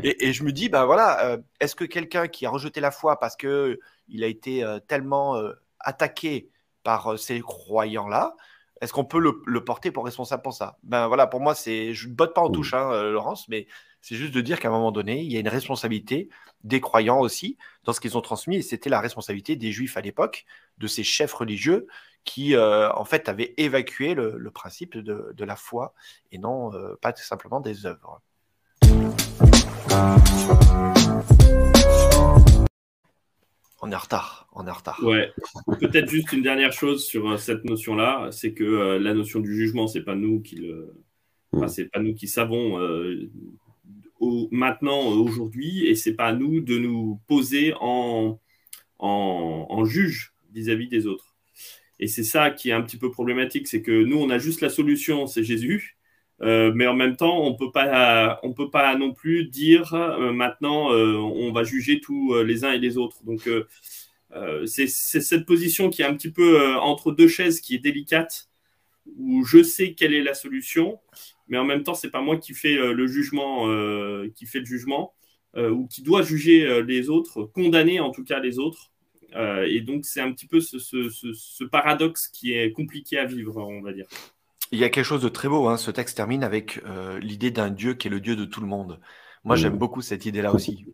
Et, 0.02 0.32
je 0.32 0.44
me 0.44 0.52
dis, 0.52 0.68
bah 0.68 0.84
voilà, 0.84 1.24
euh, 1.26 1.38
est-ce 1.60 1.74
que 1.74 1.84
quelqu'un 1.84 2.28
qui 2.28 2.46
a 2.46 2.50
rejeté 2.50 2.80
la 2.80 2.90
foi 2.90 3.18
parce 3.18 3.36
que 3.36 3.78
il 4.08 4.24
a 4.24 4.26
été 4.26 4.64
euh, 4.64 4.80
tellement 4.80 5.36
euh, 5.36 5.52
attaqué 5.78 6.50
par 6.82 7.18
ces 7.18 7.40
croyants-là, 7.40 8.34
est-ce 8.80 8.92
qu'on 8.92 9.04
peut 9.04 9.20
le, 9.20 9.64
porter 9.64 9.90
pour 9.90 10.04
responsable 10.04 10.42
pour 10.42 10.54
ça? 10.54 10.78
Ben 10.82 11.06
voilà, 11.06 11.26
pour 11.26 11.40
moi, 11.40 11.54
c'est, 11.54 11.92
je 11.92 12.08
ne 12.08 12.14
botte 12.14 12.34
pas 12.34 12.40
en 12.40 12.50
touche, 12.50 12.72
hein, 12.72 13.02
Laurence, 13.10 13.46
mais 13.48 13.66
c'est 14.00 14.16
juste 14.16 14.32
de 14.32 14.40
dire 14.40 14.60
qu'à 14.60 14.68
un 14.68 14.72
moment 14.72 14.92
donné, 14.92 15.22
il 15.22 15.30
y 15.30 15.36
a 15.36 15.40
une 15.40 15.48
responsabilité 15.48 16.28
des 16.64 16.80
croyants 16.80 17.20
aussi 17.20 17.56
dans 17.84 17.92
ce 17.92 18.00
qu'ils 18.00 18.16
ont 18.16 18.22
transmis, 18.22 18.56
et 18.56 18.62
c'était 18.62 18.90
la 18.90 19.00
responsabilité 19.00 19.56
des 19.56 19.72
Juifs 19.72 19.96
à 19.96 20.00
l'époque, 20.00 20.46
de 20.78 20.86
ces 20.86 21.04
chefs 21.04 21.32
religieux 21.32 21.86
qui, 22.24 22.54
euh, 22.54 22.90
en 22.92 23.04
fait, 23.04 23.28
avait 23.28 23.54
évacué 23.56 24.14
le, 24.14 24.50
principe 24.50 24.96
de, 24.96 25.44
la 25.44 25.56
foi 25.56 25.94
et 26.32 26.38
non 26.38 26.74
euh, 26.74 26.94
pas 27.00 27.12
tout 27.12 27.22
simplement 27.22 27.60
des 27.60 27.86
œuvres. 27.86 28.20
On 33.82 33.90
est 33.90 33.94
en 33.94 33.98
retard, 33.98 34.46
on 34.52 34.66
est 34.66 34.70
en 34.70 34.74
retard. 34.74 35.00
Ouais. 35.02 35.32
Peut-être 35.78 36.08
juste 36.08 36.32
une 36.32 36.42
dernière 36.42 36.72
chose 36.72 37.04
sur 37.04 37.30
euh, 37.30 37.36
cette 37.38 37.64
notion-là, 37.64 38.28
c'est 38.30 38.52
que 38.52 38.98
la 38.98 39.14
notion 39.14 39.40
du 39.40 39.54
jugement, 39.54 39.86
c'est 39.86 40.02
pas 40.02 40.14
nous 40.14 40.40
qui 40.40 40.56
le, 40.56 40.94
enfin, 41.52 41.68
c'est 41.68 41.86
pas 41.86 42.00
nous 42.00 42.14
qui 42.14 42.28
savons 42.28 42.78
maintenant 44.50 45.08
aujourd'hui, 45.08 45.86
et 45.86 45.94
c'est 45.94 46.14
pas 46.14 46.26
à 46.26 46.32
nous 46.32 46.60
de 46.60 46.78
nous 46.78 47.20
poser 47.26 47.72
en, 47.80 48.38
en, 48.98 49.84
juge 49.84 50.34
vis 50.52 50.68
à 50.70 50.74
-vis 50.74 50.88
des 50.88 51.06
autres. 51.06 51.34
Et 52.00 52.06
c'est 52.08 52.24
ça 52.24 52.50
qui 52.50 52.70
est 52.70 52.72
un 52.72 52.82
petit 52.82 52.96
peu 52.98 53.10
problématique, 53.10 53.68
c'est 53.68 53.82
que 53.82 54.04
nous, 54.04 54.18
on 54.18 54.30
a 54.30 54.38
juste 54.38 54.62
la 54.62 54.70
solution, 54.70 55.26
c'est 55.26 55.44
Jésus. 55.44 55.98
Euh, 56.42 56.72
mais 56.74 56.86
en 56.86 56.94
même 56.94 57.16
temps, 57.16 57.42
on 57.44 57.54
peut 57.54 57.70
pas, 57.70 58.40
peut 58.56 58.70
pas 58.70 58.96
non 58.96 59.12
plus 59.12 59.44
dire 59.44 59.92
euh, 59.94 60.32
maintenant, 60.32 60.92
euh, 60.92 61.14
on 61.16 61.52
va 61.52 61.64
juger 61.64 62.00
tous 62.00 62.34
les 62.42 62.64
uns 62.64 62.72
et 62.72 62.78
les 62.78 62.96
autres. 62.96 63.22
Donc, 63.24 63.48
c'est 64.66 64.86
cette 64.86 65.44
position 65.44 65.90
qui 65.90 66.02
est 66.02 66.06
un 66.06 66.14
petit 66.14 66.30
peu 66.30 66.76
entre 66.76 67.12
deux 67.12 67.28
chaises, 67.28 67.60
qui 67.60 67.74
est 67.74 67.78
délicate, 67.78 68.48
où 69.18 69.44
je 69.44 69.62
sais 69.62 69.94
quelle 69.94 70.14
est 70.14 70.22
la 70.22 70.34
solution, 70.34 70.98
mais 71.50 71.58
en 71.58 71.64
même 71.64 71.82
temps, 71.82 71.94
c'est 71.94 72.10
pas 72.10 72.22
moi 72.22 72.38
qui 72.38 72.54
fais 72.54 72.74
le 72.74 73.06
jugement, 73.06 73.66
qui 74.34 74.46
fait 74.46 74.60
le 74.60 74.64
jugement, 74.64 75.12
ou 75.56 75.86
qui 75.86 76.02
doit 76.02 76.22
juger 76.22 76.82
les 76.82 77.10
autres, 77.10 77.42
condamner 77.44 78.00
en 78.00 78.10
tout 78.10 78.24
cas 78.24 78.40
les 78.40 78.58
autres. 78.58 78.90
Euh, 79.36 79.66
et 79.68 79.80
donc, 79.80 80.04
c'est 80.04 80.20
un 80.20 80.32
petit 80.32 80.46
peu 80.46 80.60
ce, 80.60 81.64
paradoxe 81.64 82.28
qui 82.28 82.52
est 82.52 82.72
compliqué 82.72 83.18
à 83.18 83.24
vivre, 83.24 83.56
on 83.56 83.80
va 83.82 83.92
dire. 83.92 84.06
Il 84.72 84.78
y 84.78 84.84
a 84.84 84.88
quelque 84.88 85.04
chose 85.04 85.22
de 85.22 85.28
très 85.28 85.48
beau. 85.48 85.68
Hein. 85.68 85.76
Ce 85.76 85.90
texte 85.90 86.16
termine 86.16 86.44
avec 86.44 86.80
euh, 86.84 87.18
l'idée 87.20 87.50
d'un 87.50 87.70
Dieu 87.70 87.94
qui 87.94 88.08
est 88.08 88.10
le 88.10 88.20
Dieu 88.20 88.36
de 88.36 88.44
tout 88.44 88.60
le 88.60 88.66
monde. 88.66 89.00
Moi, 89.42 89.56
j'aime 89.56 89.78
beaucoup 89.78 90.02
cette 90.02 90.26
idée-là 90.26 90.52
aussi. 90.52 90.84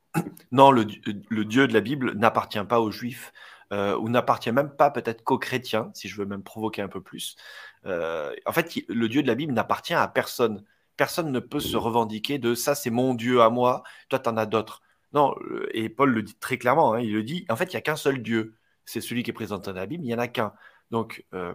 non, 0.53 0.71
le, 0.71 0.85
Dieu 0.85 1.66
de 1.66 1.73
la 1.73 1.81
Bible 1.81 2.12
n'appartient 2.12 2.62
pas 2.69 2.81
aux 2.81 2.92
Juifs, 2.92 3.33
euh, 3.73 3.97
ou 3.99 4.09
n'appartient 4.09 4.53
même 4.53 4.71
pas 4.71 4.91
peut-être 4.91 5.25
qu'aux 5.25 5.39
chrétiens, 5.39 5.91
si 5.95 6.09
je 6.09 6.17
veux 6.17 6.27
même 6.27 6.43
provoquer 6.43 6.83
un 6.83 6.89
peu 6.89 7.01
plus. 7.01 7.37
en 7.85 8.53
fait, 8.53 8.75
le 8.89 9.09
Dieu 9.09 9.23
de 9.23 9.29
la 9.29 9.35
Bible 9.35 9.53
n'appartient 9.53 9.95
à 9.95 10.09
personne. 10.09 10.65
Personne 10.97 11.31
ne 11.31 11.41
peut 11.41 11.61
se 11.61 11.77
revendiquer 11.77 12.39
de 12.39 12.55
ça, 12.55 12.75
c'est 12.75 12.91
mon 12.91 13.15
Dieu 13.15 13.43
à 13.43 13.51
moi, 13.51 13.83
toi, 14.09 14.19
tu 14.19 14.29
en 14.31 14.37
as 14.37 14.47
d'autres. 14.47 14.83
Non, 15.13 15.35
et 15.73 15.89
Paul 15.89 16.11
le 16.11 16.23
dit 16.23 16.35
très 16.37 16.59
clairement, 16.59 16.95
hein, 16.95 17.01
il 17.01 17.13
le 17.13 17.23
dit, 17.23 17.45
en 17.49 17.57
fait, 17.57 17.67
il 17.67 17.71
n'y 17.71 17.77
a 17.77 17.83
qu'un 17.83 17.97
seul 17.97 18.23
Dieu, 18.23 18.57
c'est 18.87 19.01
celui 19.01 19.23
qui 19.23 19.31
est 19.31 19.35
présenté 19.35 19.71
dans 19.73 19.77
la 19.77 19.87
Bible, 19.87 20.05
il 20.05 20.09
n'y 20.09 20.15
en 20.15 20.19
a 20.19 20.29
qu'un. 20.29 20.53
Donc, 20.91 21.25
euh, 21.35 21.55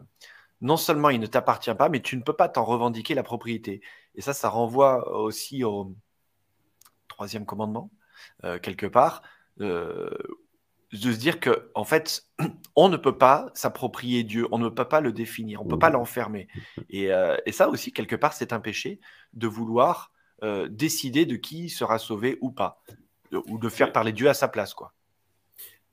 non 0.62 0.78
seulement 0.78 1.10
il 1.10 1.20
ne 1.20 1.28
t'appartient 1.28 1.74
pas, 1.74 1.90
mais 1.90 2.02
tu 2.02 2.18
ne 2.18 2.22
peux 2.22 2.34
pas 2.36 2.50
t'en 2.50 2.64
revendiquer 2.64 3.16
la 3.16 3.24
propriété. 3.24 3.82
Et 4.16 4.22
ça, 4.22 4.34
ça 4.34 4.50
renvoie 4.50 5.10
aussi 5.18 5.64
au 5.64 5.96
troisième 7.08 7.46
commandement, 7.46 7.92
euh, 8.44 8.60
quelque 8.60 8.86
part, 8.86 9.22
euh, 9.62 10.10
de 10.92 11.12
se 11.12 11.18
dire 11.18 11.40
que, 11.40 11.72
en 11.76 11.84
fait, 11.84 12.26
on 12.76 12.90
ne 12.90 12.98
peut 12.98 13.18
pas 13.18 13.50
s'approprier 13.54 14.24
Dieu, 14.24 14.48
on 14.52 14.58
ne 14.58 14.70
peut 14.70 14.88
pas 14.88 15.02
le 15.02 15.12
définir, 15.12 15.62
on 15.62 15.66
ne 15.66 15.70
peut 15.70 15.80
pas 15.80 15.90
l'enfermer. 15.90 16.48
Et, 16.90 17.10
et, 17.46 17.52
ça 17.52 17.70
aussi, 17.70 17.92
quelque 17.94 18.16
part, 18.16 18.34
c'est 18.34 18.54
un 18.54 18.60
péché 18.60 19.00
de 19.34 19.48
vouloir 19.48 20.12
décider 20.70 21.26
de 21.26 21.36
qui 21.36 21.70
sera 21.70 22.00
sauvé 22.00 22.38
ou 22.42 22.52
pas 22.52 22.82
ou 23.48 23.58
de 23.58 23.70
faire 23.70 23.92
parler 23.92 24.12
Dieu 24.12 24.30
à 24.30 24.34
sa 24.34 24.48
place, 24.48 24.74
quoi. 24.74 24.94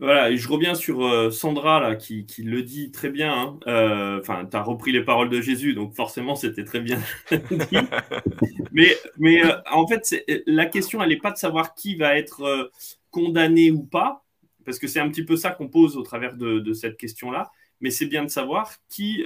Voilà, 0.01 0.31
et 0.31 0.37
je 0.37 0.49
reviens 0.49 0.77
sur 0.77 1.05
euh, 1.05 1.29
Sandra 1.31 1.81
là, 1.81 1.97
qui, 1.97 2.25
qui, 2.25 2.45
le 2.45 2.63
dit 2.63 2.93
très 2.93 3.11
bien. 3.11 3.33
Hein. 3.33 3.59
Euh, 3.67 4.21
enfin, 4.21 4.47
tu 4.49 4.57
as 4.57 4.63
repris 4.63 4.93
les 4.93 5.03
paroles 5.03 5.29
de 5.29 5.41
Jésus, 5.41 5.75
donc 5.75 5.97
forcément 5.97 6.37
c'était 6.37 6.63
très 6.63 6.79
bien 6.79 7.01
dit. 7.33 7.79
mais 8.73 8.97
mais 9.19 9.45
euh, 9.45 9.57
en 9.73 9.89
fait, 9.89 10.25
la 10.47 10.67
question, 10.67 11.03
elle 11.03 11.09
n'est 11.09 11.17
pas 11.17 11.33
de 11.33 11.37
savoir 11.37 11.75
qui 11.75 11.97
va 11.97 12.17
être 12.17 12.71
condamné 13.11 13.73
ou 13.73 13.83
pas, 13.83 14.25
parce 14.69 14.79
que 14.79 14.87
c'est 14.87 15.01
un 15.01 15.09
petit 15.09 15.25
peu 15.25 15.37
ça 15.37 15.51
qu'on 15.51 15.69
pose 15.69 15.97
au 15.97 16.03
travers 16.03 16.37
de, 16.37 16.73
cette 16.75 16.99
question-là. 16.99 17.51
Mais 17.81 17.91
c'est 17.91 18.05
bien 18.05 18.23
de 18.23 18.29
savoir 18.29 18.75
qui, 18.91 19.25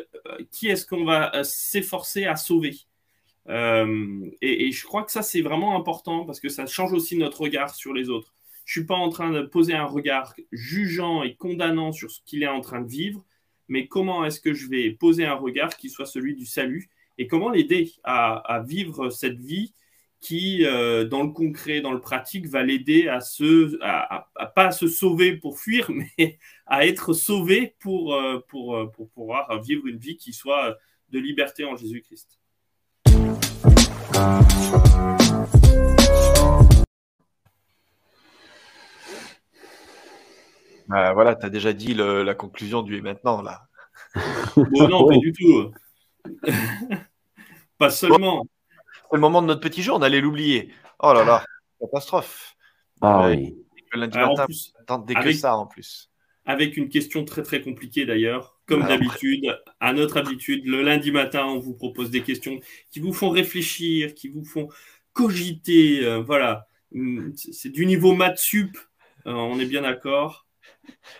qui 0.52 0.68
est-ce 0.68 0.86
qu'on 0.86 1.04
va 1.04 1.42
s'efforcer 1.42 2.26
à 2.26 2.36
sauver. 2.36 2.76
Euh, 3.48 4.30
et, 4.40 4.70
je 4.70 4.86
crois 4.86 5.02
que 5.02 5.10
ça, 5.10 5.22
c'est 5.22 5.42
vraiment 5.42 5.76
important 5.76 6.24
parce 6.24 6.40
que 6.40 6.48
ça 6.48 6.66
change 6.66 6.92
aussi 6.92 7.16
notre 7.16 7.40
regard 7.40 7.74
sur 7.74 7.92
les 7.92 8.08
autres. 8.08 8.34
Je 8.64 8.72
suis 8.72 8.86
pas 8.86 8.94
en 8.94 9.08
train 9.08 9.30
de 9.30 9.42
poser 9.42 9.74
un 9.74 9.86
regard 9.86 10.34
jugeant 10.52 11.22
et 11.24 11.34
condamnant 11.34 11.92
sur 11.92 12.10
ce 12.10 12.20
qu'il 12.24 12.42
est 12.42 12.48
en 12.48 12.60
train 12.60 12.80
de 12.80 12.88
vivre, 12.88 13.24
mais 13.68 13.88
comment 13.88 14.24
est-ce 14.24 14.40
que 14.40 14.54
je 14.54 14.68
vais 14.68 14.90
poser 14.90 15.24
un 15.24 15.34
regard 15.34 15.76
qui 15.76 15.90
soit 15.90 16.06
celui 16.06 16.36
du 16.36 16.46
salut 16.46 16.88
et 17.18 17.26
comment 17.26 17.50
l'aider 17.50 17.90
à, 18.04 18.62
vivre 18.66 19.10
cette 19.10 19.40
vie 19.40 19.74
qui, 20.22 20.64
euh, 20.64 21.04
dans 21.04 21.24
le 21.24 21.30
concret, 21.30 21.80
dans 21.80 21.90
le 21.92 22.00
pratique, 22.00 22.46
va 22.46 22.62
l'aider 22.62 23.08
à 23.08 23.20
se, 23.20 23.76
à, 23.82 24.30
pas 24.54 24.68
à 24.68 24.70
se 24.70 24.86
sauver 24.86 25.36
pour 25.36 25.58
fuir, 25.58 25.90
mais 26.18 26.38
à 26.64 26.86
être 26.86 27.12
sauvé 27.12 27.74
pour, 27.80 28.14
euh, 28.14 28.38
pour, 28.48 28.90
pour 28.92 29.10
pouvoir 29.10 29.60
vivre 29.60 29.86
une 29.86 29.98
vie 29.98 30.16
qui 30.16 30.32
soit 30.32 30.78
de 31.10 31.18
liberté 31.18 31.64
en 31.64 31.76
Jésus-Christ. 31.76 32.38
Bah, 40.86 41.12
voilà, 41.14 41.34
tu 41.34 41.46
as 41.46 41.50
déjà 41.50 41.72
dit 41.72 41.94
la 41.94 42.34
conclusion 42.34 42.82
du 42.82 42.96
et 42.96 43.00
maintenant, 43.00 43.42
là. 43.42 43.66
non, 44.56 45.08
pas 45.08 45.16
du 45.16 45.32
tout. 45.32 45.72
pas 47.78 47.90
seulement. 47.90 48.46
C'est 49.12 49.16
le 49.16 49.20
moment 49.20 49.42
de 49.42 49.48
notre 49.48 49.60
petit 49.60 49.82
jour, 49.82 49.98
on 49.98 50.02
allait 50.02 50.22
l'oublier. 50.22 50.72
Oh 50.98 51.12
là 51.12 51.22
là, 51.22 51.44
catastrophe. 51.78 52.56
Ah 53.02 53.28
oui. 53.28 53.54
lundi 53.92 54.16
matin, 54.16 55.04
dès 55.06 55.14
que 55.14 55.32
ça 55.32 55.54
en 55.54 55.66
plus. 55.66 56.10
Avec 56.46 56.78
une 56.78 56.88
question 56.88 57.22
très 57.26 57.42
très 57.42 57.60
compliquée 57.60 58.06
d'ailleurs. 58.06 58.58
Comme 58.64 58.86
d'habitude, 58.86 59.54
à 59.80 59.92
notre 59.92 60.16
habitude, 60.16 60.64
le 60.64 60.80
lundi 60.80 61.12
matin, 61.12 61.44
on 61.44 61.58
vous 61.58 61.74
propose 61.74 62.10
des 62.10 62.22
questions 62.22 62.58
qui 62.90 63.00
vous 63.00 63.12
font 63.12 63.28
réfléchir, 63.28 64.14
qui 64.14 64.28
vous 64.28 64.46
font 64.46 64.68
cogiter. 65.12 66.06
Euh, 66.06 66.22
voilà, 66.22 66.66
hum, 66.94 67.34
c'est 67.36 67.68
du 67.68 67.84
niveau 67.84 68.14
maths 68.14 68.38
sup, 68.38 68.78
euh, 69.26 69.32
on 69.32 69.60
est 69.60 69.66
bien 69.66 69.82
d'accord. 69.82 70.46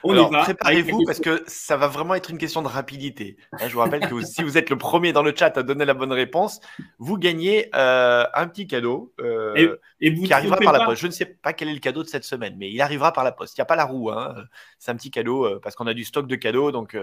Alors, 0.09 0.31
préparez-vous 0.31 1.05
parce 1.07 1.21
que 1.21 1.43
ça 1.47 1.77
va 1.77 1.87
vraiment 1.87 2.15
être 2.15 2.31
une 2.31 2.39
question 2.39 2.63
de 2.63 2.69
rapidité. 2.69 3.37
Hein, 3.53 3.69
je 3.69 3.73
vous 3.73 3.81
rappelle 3.81 4.01
que 4.09 4.21
si 4.23 4.43
vous 4.43 4.59
êtes 4.59 4.71
le 4.71 4.77
premier 4.77 5.13
dans 5.13 5.23
le 5.23 5.33
chat 5.37 5.57
à 5.57 5.63
donner 5.63 5.85
la 5.85 5.95
bonne 5.95 6.13
réponse, 6.13 6.61
vous 6.99 7.19
gagnez 7.19 7.69
euh, 7.75 8.25
un 8.35 8.49
petit 8.49 8.67
cadeau 8.67 9.13
euh, 9.21 9.77
qui 10.01 10.33
arrivera 10.33 10.57
par 10.57 10.73
la 10.73 10.85
poste. 10.85 11.03
Je 11.03 11.07
ne 11.07 11.13
sais 11.13 11.27
pas 11.27 11.53
quel 11.53 11.69
est 11.69 11.75
le 11.75 11.81
cadeau 11.81 12.03
de 12.03 12.09
cette 12.09 12.25
semaine, 12.25 12.57
mais 12.59 12.71
il 12.71 12.81
arrivera 12.81 13.13
par 13.13 13.25
la 13.25 13.33
poste. 13.33 13.57
Il 13.57 13.61
n'y 13.61 13.63
a 13.63 13.67
pas 13.67 13.77
la 13.77 13.85
roue. 13.85 14.11
Hein. 14.11 14.35
C'est 14.79 14.91
un 14.91 14.97
petit 14.97 15.11
cadeau 15.11 15.47
euh, 15.47 15.61
parce 15.63 15.77
qu'on 15.77 15.87
a 15.87 15.95
du 15.95 16.05
stock 16.05 16.27
de 16.27 16.37
cadeaux. 16.37 16.73
Donc, 16.73 16.97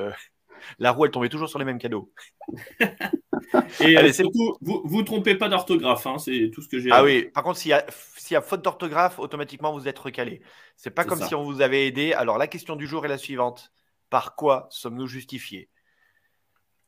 la 0.79 0.91
roue, 0.91 1.05
elle 1.05 1.11
tombait 1.11 1.29
toujours 1.29 1.49
sur 1.49 1.59
les 1.59 1.65
mêmes 1.65 1.79
cadeaux. 1.79 2.11
Et 3.79 3.97
Allez, 3.97 4.13
surtout, 4.13 4.57
vous 4.61 4.97
ne 4.97 5.03
trompez 5.03 5.35
pas 5.35 5.49
d'orthographe. 5.49 6.05
Hein, 6.05 6.17
c'est 6.17 6.51
tout 6.53 6.61
ce 6.61 6.67
que 6.67 6.79
j'ai. 6.79 6.91
Ah 6.91 7.03
oui, 7.03 7.29
par 7.33 7.43
contre, 7.43 7.57
s'il 7.57 7.71
y 7.71 7.73
a 7.73 7.85
s'il 8.17 8.35
y 8.35 8.37
a 8.37 8.41
faute 8.41 8.61
d'orthographe, 8.61 9.17
automatiquement 9.17 9.73
vous 9.73 9.87
êtes 9.87 9.97
recalé. 9.97 10.41
C'est 10.75 10.91
pas 10.91 11.03
comme 11.03 11.21
si 11.21 11.33
on 11.33 11.43
vous 11.43 11.61
avait 11.61 11.87
aidé. 11.87 12.13
Alors 12.13 12.37
la 12.37 12.47
question 12.47 12.75
du 12.75 12.85
jour 12.85 13.05
est 13.05 13.09
la 13.09 13.17
suivante 13.17 13.71
par 14.09 14.35
quoi 14.35 14.67
sommes-nous 14.69 15.07
justifiés? 15.07 15.69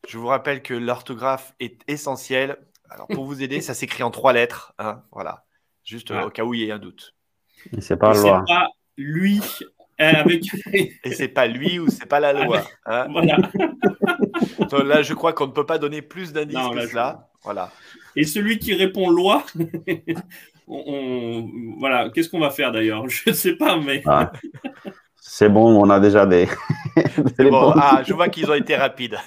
Je 0.08 0.18
vous 0.18 0.28
rappelle 0.28 0.62
que 0.62 0.74
l'orthographe 0.74 1.56
est 1.60 1.82
essentielle. 1.88 2.58
Alors 2.90 3.08
pour 3.08 3.26
vous 3.26 3.42
aider, 3.42 3.62
ça 3.62 3.74
s'écrit 3.74 4.04
en 4.04 4.12
trois 4.12 4.34
lettres. 4.34 4.74
Hein, 4.78 5.04
voilà, 5.12 5.46
juste 5.84 6.12
au 6.12 6.30
cas 6.30 6.44
où 6.44 6.54
il 6.54 6.62
y 6.62 6.70
ait 6.70 6.72
un 6.72 6.80
doute. 6.80 7.16
C'est 7.80 7.98
pas, 7.98 8.14
loi. 8.14 8.44
pas 8.48 8.68
lui 8.98 9.40
euh, 9.40 9.66
avec. 10.02 10.44
Et 10.74 11.12
c'est 11.12 11.28
pas 11.28 11.48
lui 11.48 11.80
ou 11.80 11.90
c'est 11.90 12.06
pas 12.06 12.20
la 12.20 12.34
loi. 12.34 12.62
Hein. 12.86 13.08
voilà. 13.12 13.38
là, 14.84 15.02
je 15.02 15.14
crois 15.14 15.34
qu'on 15.34 15.48
ne 15.48 15.52
peut 15.52 15.66
pas 15.66 15.78
donner 15.78 16.02
plus 16.02 16.34
d'indices 16.34 16.58
que 16.74 16.88
cela. 16.88 17.30
Voilà. 17.44 17.72
Et 18.16 18.24
celui 18.24 18.60
qui 18.60 18.74
répond 18.74 19.10
loi, 19.10 19.44
on, 20.68 21.50
voilà, 21.80 22.10
qu'est-ce 22.10 22.30
qu'on 22.30 22.40
va 22.40 22.50
faire 22.50 22.72
d'ailleurs? 22.72 23.08
Je 23.10 23.30
ne 23.30 23.36
sais 23.36 23.54
pas, 23.54 23.78
mais. 23.78 24.02
Ah. 24.06 24.32
C'est 25.20 25.50
bon, 25.50 25.82
on 25.82 25.90
a 25.90 26.00
déjà 26.00 26.26
des. 26.26 26.48
bon, 27.40 27.74
ah, 27.76 28.02
je 28.06 28.14
vois 28.14 28.30
qu'ils 28.30 28.50
ont 28.50 28.56
été 28.56 28.76
rapides. 28.76 29.18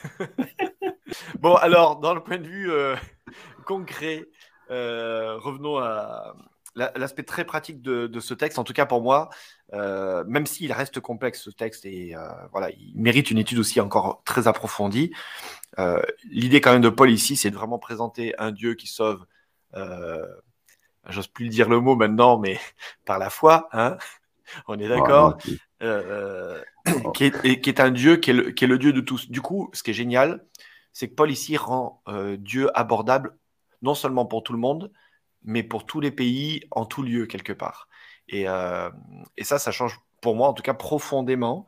bon, 1.41 1.55
alors, 1.55 1.97
dans 1.97 2.15
le 2.15 2.21
point 2.21 2.39
de 2.39 2.47
vue 2.47 2.71
euh, 2.71 2.95
concret, 3.65 4.27
euh, 4.71 5.39
revenons 5.39 5.79
à 5.79 6.35
l'aspect 6.75 7.23
très 7.23 7.45
pratique 7.45 7.81
de, 7.83 8.21
ce 8.21 8.35
texte, 8.35 8.59
en 8.59 8.65
tout 8.65 8.73
cas 8.73 8.87
pour 8.87 9.03
moi, 9.03 9.31
euh, 9.73 10.25
même 10.27 10.47
s'il 10.47 10.73
reste 10.73 11.01
complexe 11.01 11.43
ce 11.43 11.51
texte 11.51 11.87
et 11.87 12.15
voilà, 12.53 12.71
il 12.71 12.93
mérite 12.97 13.31
une 13.31 13.39
étude 13.39 13.59
aussi 13.59 13.81
encore 13.81 14.23
très 14.25 14.49
approfondie. 14.49 15.13
L'idée 16.25 16.61
quand 16.61 16.73
même 16.73 16.83
de 16.83 16.89
Paul 16.89 17.11
ici, 17.11 17.37
c'est 17.37 17.51
de 17.51 17.57
vraiment 17.57 17.79
présenter 17.79 18.35
un 18.39 18.51
Dieu 18.51 18.75
qui 18.75 18.87
sauve 18.87 19.25
j'ose 21.09 21.27
plus 21.27 21.45
le 21.45 21.51
dire 21.51 21.69
le 21.69 21.81
mot 21.81 21.97
maintenant, 21.97 22.39
mais 22.39 22.59
par 23.05 23.19
la 23.19 23.31
foi, 23.31 23.69
hein 23.73 23.97
on 24.69 24.79
est 24.79 24.89
d'accord, 24.89 25.39
euh, 25.83 26.63
euh, 26.89 27.11
qui, 27.15 27.25
est, 27.25 27.81
un 27.81 27.91
Dieu 27.91 28.17
qui 28.17 28.31
est, 28.31 28.35
le, 28.67 28.79
Dieu 28.79 28.93
de 28.93 29.01
tous. 29.01 29.31
Du 29.31 29.41
coup, 29.41 29.71
ce 29.73 29.83
qui 29.83 29.91
est 29.91 29.95
génial, 29.95 30.45
c'est 30.93 31.09
que 31.09 31.15
Paul 31.15 31.31
ici 31.31 31.57
rend 31.57 32.03
euh, 32.09 32.37
Dieu 32.37 32.69
abordable 32.79 33.37
non 33.83 33.95
seulement 33.95 34.27
pour 34.27 34.43
tout 34.43 34.53
le 34.53 34.59
monde, 34.59 34.91
mais 35.45 35.63
pour 35.63 35.87
tous 35.87 36.01
les 36.01 36.11
pays, 36.11 36.63
en 36.71 36.87
tout 36.87 37.03
lieu, 37.03 37.27
quelque 37.27 37.53
part. 37.53 37.89
Et, 38.29 38.47
et 39.37 39.45
ça, 39.45 39.59
ça 39.59 39.71
change 39.71 40.01
pour 40.23 40.35
moi, 40.35 40.49
en 40.49 40.55
tout 40.55 40.63
cas, 40.63 40.75
profondément 40.75 41.67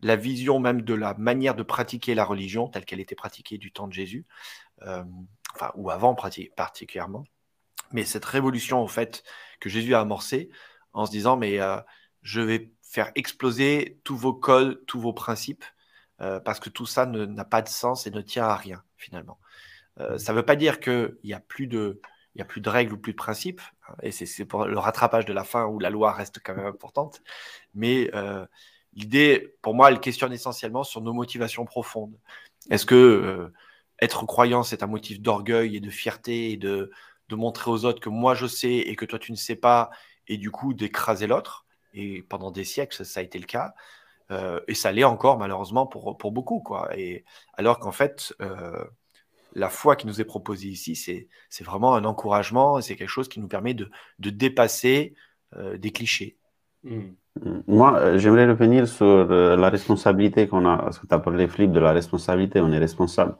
la 0.00 0.16
vision 0.16 0.58
même 0.60 0.82
de 0.82 0.94
la 0.94 1.14
manière 1.14 1.54
de 1.54 1.62
pratiquer 1.62 2.14
la 2.14 2.24
religion 2.24 2.68
telle 2.68 2.84
qu'elle 2.84 3.00
était 3.00 3.14
pratiquée 3.14 3.58
du 3.58 3.72
temps 3.72 3.88
de 3.88 3.92
Jésus, 3.92 4.26
enfin, 4.80 5.72
ou 5.74 5.90
avant 5.90 6.14
particulièrement 6.14 7.24
mais 7.92 8.04
cette 8.04 8.24
révolution 8.24 8.80
en 8.80 8.88
fait 8.88 9.22
que 9.60 9.68
Jésus 9.68 9.94
a 9.94 10.00
amorcée 10.00 10.50
en 10.92 11.06
se 11.06 11.10
disant 11.10 11.36
mais 11.36 11.60
euh, 11.60 11.78
je 12.22 12.40
vais 12.40 12.72
faire 12.82 13.12
exploser 13.14 14.00
tous 14.04 14.16
vos 14.16 14.34
codes, 14.34 14.84
tous 14.86 15.00
vos 15.00 15.12
principes, 15.12 15.64
euh, 16.20 16.40
parce 16.40 16.58
que 16.60 16.70
tout 16.70 16.86
ça 16.86 17.06
n'a 17.06 17.44
pas 17.44 17.62
de 17.62 17.68
sens 17.68 18.06
et 18.06 18.10
ne 18.10 18.20
tient 18.20 18.46
à 18.46 18.56
rien 18.56 18.82
finalement. 18.96 19.38
Euh, 20.00 20.14
mmh. 20.14 20.18
ça 20.18 20.32
ne 20.32 20.38
veut 20.38 20.44
pas 20.44 20.56
dire 20.56 20.80
qu'il 20.80 21.16
n'y 21.24 21.34
a 21.34 21.40
plus 21.40 21.66
de 21.66 22.00
il 22.34 22.38
y 22.38 22.42
a 22.42 22.44
plus 22.44 22.60
de 22.60 22.68
règles 22.68 22.92
ou 22.92 22.98
plus 22.98 23.12
de 23.12 23.16
principes, 23.16 23.60
hein, 23.88 23.94
et 24.02 24.12
c'est 24.12 24.44
pour 24.44 24.64
le 24.64 24.78
rattrapage 24.78 25.24
de 25.24 25.32
la 25.32 25.44
fin 25.44 25.66
où 25.66 25.78
la 25.78 25.90
loi 25.90 26.12
reste 26.12 26.40
quand 26.44 26.54
même 26.54 26.66
importante, 26.66 27.22
mais 27.74 28.10
l'idée, 28.94 29.54
pour 29.62 29.74
moi, 29.74 29.90
elle 29.90 30.00
questionne 30.00 30.32
essentiellement 30.32 30.84
sur 30.84 31.00
nos 31.00 31.12
motivations 31.12 31.64
profondes. 31.64 32.18
Est-ce 32.70 32.86
que 32.86 33.52
être 34.00 34.26
croyant, 34.26 34.62
c'est 34.62 34.82
un 34.82 34.86
motif 34.86 35.20
d'orgueil 35.20 35.76
et 35.76 35.80
de 35.80 35.90
fierté 35.90 36.52
et 36.52 36.56
de, 36.56 36.90
montrer 37.30 37.70
aux 37.70 37.84
autres 37.84 38.00
que 38.00 38.08
moi 38.08 38.34
je 38.34 38.46
sais 38.46 38.72
et 38.72 38.96
que 38.96 39.04
toi 39.04 39.18
tu 39.18 39.32
ne 39.32 39.36
sais 39.36 39.56
pas, 39.56 39.90
et 40.28 40.38
du 40.38 40.50
coup 40.50 40.74
d'écraser 40.74 41.26
l'autre? 41.26 41.66
Et 41.94 42.22
pendant 42.22 42.50
des 42.50 42.64
siècles, 42.64 43.04
ça, 43.04 43.20
a 43.20 43.22
été 43.22 43.38
le 43.38 43.46
cas. 43.46 43.74
Euh, 44.30 44.60
et 44.68 44.74
ça 44.74 44.92
l'est 44.92 45.04
encore 45.04 45.38
malheureusement 45.38 45.86
pour, 45.86 46.16
pour 46.18 46.32
beaucoup. 46.32 46.60
Quoi. 46.60 46.96
Et, 46.96 47.24
alors 47.54 47.78
qu'en 47.78 47.92
fait, 47.92 48.34
euh, 48.42 48.84
la 49.54 49.68
foi 49.68 49.96
qui 49.96 50.06
nous 50.06 50.20
est 50.20 50.24
proposée 50.24 50.68
ici, 50.68 50.94
c'est 50.94 51.64
vraiment 51.64 51.94
un 51.94 52.04
encouragement, 52.04 52.80
c'est 52.80 52.96
quelque 52.96 53.08
chose 53.08 53.28
qui 53.28 53.40
nous 53.40 53.48
permet 53.48 53.74
de, 53.74 53.90
de 54.18 54.30
dépasser 54.30 55.14
euh, 55.56 55.78
des 55.78 55.90
clichés. 55.90 56.36
Hmm. 56.84 57.10
Moi, 57.68 58.18
j'aimerais 58.18 58.48
revenir 58.48 58.88
sur 58.88 59.26
la 59.28 59.70
responsabilité 59.70 60.48
qu'on 60.48 60.66
a, 60.66 60.76
parce 60.78 60.98
que 60.98 61.06
tu 61.06 61.14
as 61.14 61.20
parlé, 61.20 61.46
Flip, 61.46 61.70
de 61.70 61.78
la 61.78 61.92
responsabilité, 61.92 62.60
on 62.60 62.72
est 62.72 62.78
responsable. 62.78 63.36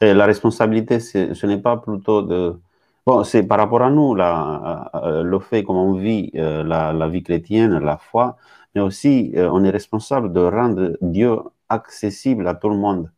Et 0.00 0.14
la 0.14 0.24
responsabilité, 0.24 1.00
ce 1.00 1.46
n'est 1.46 1.60
pas 1.60 1.76
plutôt 1.76 2.22
de, 2.22 2.58
Bon, 3.04 3.24
c'est 3.24 3.42
par 3.42 3.58
rapport 3.58 3.82
à 3.82 3.90
nous, 3.90 4.14
là, 4.14 4.90
euh, 4.94 5.24
le 5.24 5.40
fait 5.40 5.64
comment 5.64 5.86
on 5.86 5.94
vit 5.94 6.30
euh, 6.36 6.62
la, 6.62 7.08
vie 7.08 7.24
chrétienne, 7.24 7.78
la 7.80 7.96
foi, 7.96 8.36
mais 8.74 8.80
aussi 8.80 9.32
euh, 9.36 9.50
on 9.52 9.64
est 9.64 9.70
responsable 9.70 10.32
de 10.32 10.38
rendre 10.40 10.96
Dieu 11.00 11.36
accessible 11.68 12.46
à 12.46 12.54
tout 12.54 12.68
le 12.68 12.76
monde. 12.76 13.10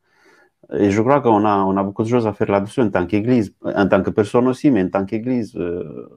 Et 0.73 0.91
je 0.91 1.01
crois 1.03 1.21
qu'on 1.21 1.45
a, 1.45 1.57
on 1.59 1.75
beaucoup 1.85 2.03
de 2.03 2.09
choses 2.09 2.27
à 2.27 2.33
faire 2.33 2.51
là-dessus 2.51 2.81
en 2.81 2.91
tant 2.91 3.07
qu'Église, 3.07 3.55
en 3.65 3.89
tant 3.89 4.03
que 4.03 4.11
personne 4.11 4.49
aussi, 4.49 4.71
mais 4.71 4.83
en 4.85 4.89
tant 4.91 5.05
qu'Église 5.05 5.57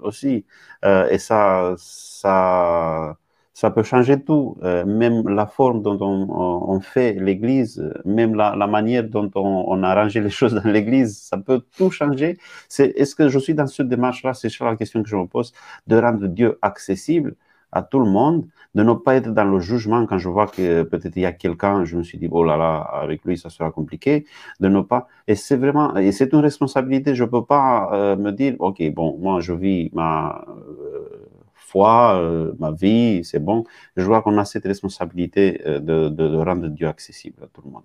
aussi. 0.02 0.46
et 0.84 1.18
ça, 1.18 1.76
ça, 1.78 3.18
ça 3.58 3.72
peut 3.72 3.82
changer 3.82 4.22
tout, 4.22 4.56
euh, 4.62 4.86
même 4.86 5.28
la 5.28 5.48
forme 5.48 5.82
dont 5.82 5.98
on, 6.00 6.80
fait 6.80 7.14
l'Église, 7.14 7.92
même 8.06 8.36
la, 8.36 8.68
manière 8.68 9.04
dont 9.04 9.32
on, 9.34 9.82
a 9.82 9.88
arrangé 9.90 10.22
les 10.22 10.30
choses 10.40 10.54
dans 10.54 10.70
l'Église, 10.70 11.18
ça 11.18 11.38
peut 11.40 11.62
tout 11.76 11.90
changer. 11.90 12.38
Est-ce 12.78 13.16
que 13.16 13.30
je 13.30 13.40
suis 13.40 13.56
dans 13.56 13.66
cette 13.66 13.88
démarche-là? 13.88 14.36
C'est 14.36 14.56
la 14.60 14.76
question 14.76 15.02
que 15.02 15.10
je 15.10 15.16
me 15.16 15.26
pose, 15.26 15.54
de 15.88 15.96
rendre 15.98 16.28
Dieu 16.28 16.60
accessible 16.62 17.34
à 17.72 17.82
tout 17.82 18.00
le 18.00 18.06
monde, 18.06 18.48
de 18.76 18.84
ne 18.84 18.94
pas 18.94 19.16
être 19.16 19.34
dans 19.34 19.44
le 19.44 19.60
jugement 19.60 20.06
quand 20.06 20.18
je 20.18 20.30
vois 20.30 20.48
que 20.48 20.84
peut-être 20.84 21.16
il 21.16 21.24
y 21.24 21.26
a 21.26 21.32
quelqu'un, 21.32 21.84
je 21.84 21.98
me 21.98 22.04
suis 22.04 22.18
dit, 22.18 22.28
oh 22.32 22.44
là 22.44 22.58
là, 22.58 22.78
avec 22.78 23.24
lui, 23.26 23.38
ça 23.38 23.50
sera 23.50 23.72
compliqué, 23.72 24.26
de 24.60 24.68
ne 24.68 24.82
pas, 24.82 25.08
et 25.28 25.36
c'est 25.36 25.58
vraiment, 25.58 25.96
et 25.98 26.12
c'est 26.12 26.32
une 26.34 26.40
responsabilité, 26.40 27.16
je 27.16 27.24
ne 27.24 27.30
peux 27.30 27.46
pas 27.46 27.90
euh, 27.94 28.16
me 28.16 28.32
dire, 28.32 28.56
ok, 28.60 28.82
bon, 28.94 29.18
moi 29.18 29.40
je 29.42 29.54
vis 29.54 29.90
ma, 29.94 30.46
euh, 30.48 31.28
foi, 31.56 32.20
euh, 32.22 32.54
ma 32.60 32.72
vie, 32.72 33.24
c'est 33.24 33.40
bon. 33.40 33.64
Je 33.96 34.04
vois 34.04 34.22
qu'on 34.22 34.38
a 34.38 34.46
cette 34.46 34.66
responsabilité 34.66 35.62
de, 35.66 36.36
rendre 36.38 36.68
Dieu 36.68 36.88
accessible 36.88 37.44
à 37.44 37.48
tout 37.48 37.62
le 37.66 37.72
monde. 37.72 37.84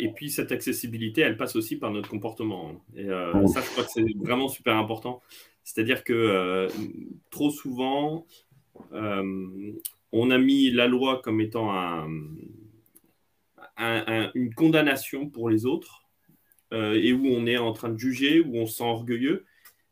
Et 0.00 0.10
puis 0.12 0.30
cette 0.30 0.50
accessibilité, 0.50 1.20
elle 1.20 1.36
passe 1.36 1.54
aussi 1.54 1.76
par 1.76 1.92
notre 1.92 2.08
comportement. 2.08 2.72
Et 2.96 3.06
ça, 3.06 3.60
je 3.60 3.70
crois 3.70 3.84
que 3.84 3.90
c'est 3.90 4.04
vraiment 4.18 4.48
super 4.48 4.76
important. 4.76 5.22
C'est-à-dire 5.64 6.04
que 6.04 6.68
trop 7.30 7.50
souvent, 7.50 8.26
on 8.92 10.30
a 10.30 10.38
mis 10.38 10.70
la 10.70 10.86
loi 10.86 11.20
comme 11.22 11.40
étant 11.40 11.70
une 13.78 14.54
condamnation 14.56 15.28
pour 15.28 15.48
les 15.48 15.66
autres, 15.66 16.08
et 16.72 17.12
où 17.12 17.26
on 17.26 17.46
est 17.46 17.58
en 17.58 17.72
train 17.72 17.90
de 17.90 17.98
juger, 17.98 18.40
où 18.40 18.56
on 18.56 18.66
se 18.66 18.78
sent 18.78 18.84
orgueilleux. 18.84 19.44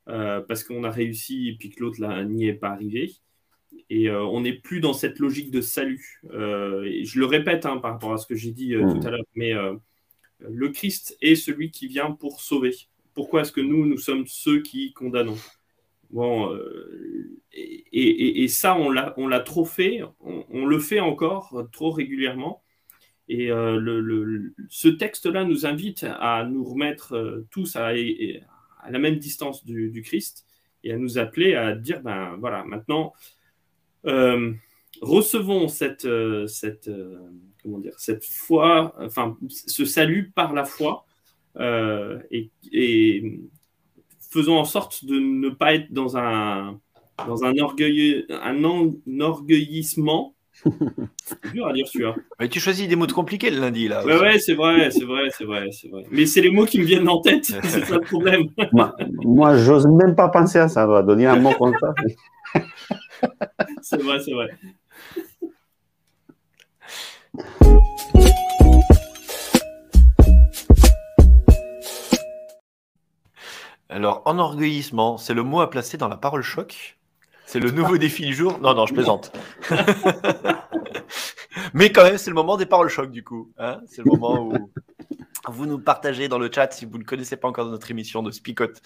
Euh, 0.08 0.40
parce 0.40 0.64
qu'on 0.64 0.84
a 0.84 0.90
réussi 0.90 1.48
et 1.48 1.56
puis 1.58 1.68
que 1.68 1.80
l'autre 1.80 2.00
n'y 2.22 2.46
est 2.46 2.54
pas 2.54 2.70
arrivé. 2.70 3.12
Et 3.90 4.08
euh, 4.08 4.24
on 4.24 4.40
n'est 4.40 4.54
plus 4.54 4.80
dans 4.80 4.94
cette 4.94 5.18
logique 5.18 5.50
de 5.50 5.60
salut. 5.60 6.22
Euh, 6.30 6.84
et 6.84 7.04
je 7.04 7.18
le 7.18 7.26
répète 7.26 7.66
hein, 7.66 7.76
par 7.76 7.92
rapport 7.92 8.14
à 8.14 8.16
ce 8.16 8.26
que 8.26 8.34
j'ai 8.34 8.52
dit 8.52 8.72
tout 8.72 9.06
à 9.06 9.10
l'heure, 9.10 9.24
mais 9.34 9.52
le 10.40 10.68
Christ 10.70 11.16
est 11.20 11.34
celui 11.34 11.70
qui 11.70 11.88
vient 11.88 12.10
pour 12.10 12.40
sauver. 12.40 12.74
Pourquoi 13.12 13.42
est-ce 13.42 13.52
que 13.52 13.60
nous, 13.60 13.84
nous 13.84 13.98
sommes 13.98 14.24
ceux 14.26 14.62
qui 14.62 14.92
condamnons? 14.92 15.36
Bon, 16.10 16.56
et, 17.52 18.48
ça, 18.48 18.76
on 18.76 18.90
l'a 18.90 19.40
trop 19.40 19.64
fait, 19.64 20.00
on, 20.20 20.66
le 20.66 20.78
fait 20.78 21.00
encore 21.00 21.68
trop 21.72 21.90
régulièrement. 21.90 22.62
Et 23.28 23.48
le, 23.48 24.54
ce 24.68 24.88
texte-là 24.88 25.44
nous 25.44 25.66
invite 25.66 26.06
à 26.18 26.44
nous 26.44 26.64
remettre 26.64 27.44
tous 27.50 27.76
à, 27.76 27.92
la 27.92 28.98
même 28.98 29.18
distance 29.18 29.64
du, 29.64 30.02
Christ 30.02 30.46
et 30.84 30.92
à 30.92 30.96
nous 30.96 31.18
appeler 31.18 31.54
à 31.54 31.74
dire, 31.74 32.00
ben 32.00 32.36
voilà, 32.38 32.64
maintenant, 32.64 33.12
euh, 34.06 34.52
recevons 35.00 35.68
cette, 35.68 36.04
euh, 36.04 36.46
cette, 36.46 36.88
euh, 36.88 37.18
comment 37.62 37.78
dire, 37.78 37.98
cette 37.98 38.24
foi, 38.24 38.94
enfin, 38.98 39.36
ce 39.48 39.84
salut 39.84 40.30
par 40.30 40.54
la 40.54 40.64
foi 40.64 41.04
et, 42.30 42.50
faisons 44.30 44.56
en 44.56 44.64
sorte 44.64 45.04
de 45.04 45.18
ne 45.18 45.50
pas 45.50 45.74
être 45.74 45.92
dans 45.92 46.16
un, 46.16 46.78
Dans 47.26 47.44
un, 47.44 47.56
orgueil, 47.58 48.26
un 48.30 48.62
enorgueillissement. 48.64 50.34
C'est 51.24 51.52
dur 51.52 51.66
à 51.68 51.72
dire 51.72 51.86
celui-là. 51.86 52.16
Mais 52.40 52.48
tu 52.48 52.58
choisis 52.58 52.88
des 52.88 52.96
mots 52.96 53.06
de 53.06 53.12
compliqués 53.12 53.50
le 53.50 53.60
lundi, 53.60 53.86
là. 53.86 54.04
Ouais, 54.04 54.18
ouais, 54.18 54.38
c'est 54.38 54.54
vrai, 54.54 54.90
c'est 54.90 55.04
vrai, 55.04 55.28
c'est 55.30 55.44
vrai, 55.44 55.68
c'est 55.70 55.88
vrai. 55.88 56.04
Mais 56.10 56.26
c'est 56.26 56.40
les 56.40 56.50
mots 56.50 56.64
qui 56.64 56.80
me 56.80 56.84
viennent 56.84 57.08
en 57.08 57.20
tête, 57.20 57.44
c'est 57.64 57.84
ça 57.84 57.94
le 57.96 58.00
problème. 58.00 58.42
Moi, 58.72 58.94
moi 59.24 59.56
j'ose 59.56 59.86
même 59.86 60.14
pas 60.16 60.28
penser 60.28 60.58
à 60.58 60.68
ça, 60.68 60.86
va 60.86 61.02
donner 61.02 61.26
un 61.26 61.36
mot 61.36 61.52
comme 61.52 61.74
ça. 61.80 61.94
c'est 63.82 64.02
vrai, 64.02 64.18
c'est 64.20 64.32
vrai. 64.32 64.48
Alors, 73.90 74.22
enorgueillissement, 74.26 75.16
c'est 75.16 75.32
le 75.32 75.42
mot 75.42 75.60
à 75.60 75.70
placer 75.70 75.96
dans 75.96 76.08
la 76.08 76.18
parole 76.18 76.42
choc. 76.42 76.98
C'est 77.46 77.60
le 77.60 77.70
nouveau 77.72 77.96
défi 77.96 78.26
du 78.26 78.34
jour. 78.34 78.58
Non, 78.60 78.74
non, 78.74 78.84
je 78.84 78.92
plaisante. 78.92 79.32
Mais 81.74 81.90
quand 81.90 82.04
même, 82.04 82.18
c'est 82.18 82.30
le 82.30 82.34
moment 82.34 82.58
des 82.58 82.66
paroles 82.66 82.90
choc, 82.90 83.10
du 83.10 83.24
coup. 83.24 83.50
Hein. 83.58 83.80
c'est 83.86 84.04
le 84.04 84.10
moment 84.10 84.42
où 84.42 84.70
vous 85.48 85.64
nous 85.64 85.78
partagez 85.78 86.28
dans 86.28 86.38
le 86.38 86.50
chat 86.52 86.70
si 86.72 86.84
vous 86.84 86.98
ne 86.98 87.04
connaissez 87.04 87.38
pas 87.38 87.48
encore 87.48 87.66
notre 87.66 87.90
émission 87.90 88.22
de 88.22 88.30
Spicot. 88.30 88.78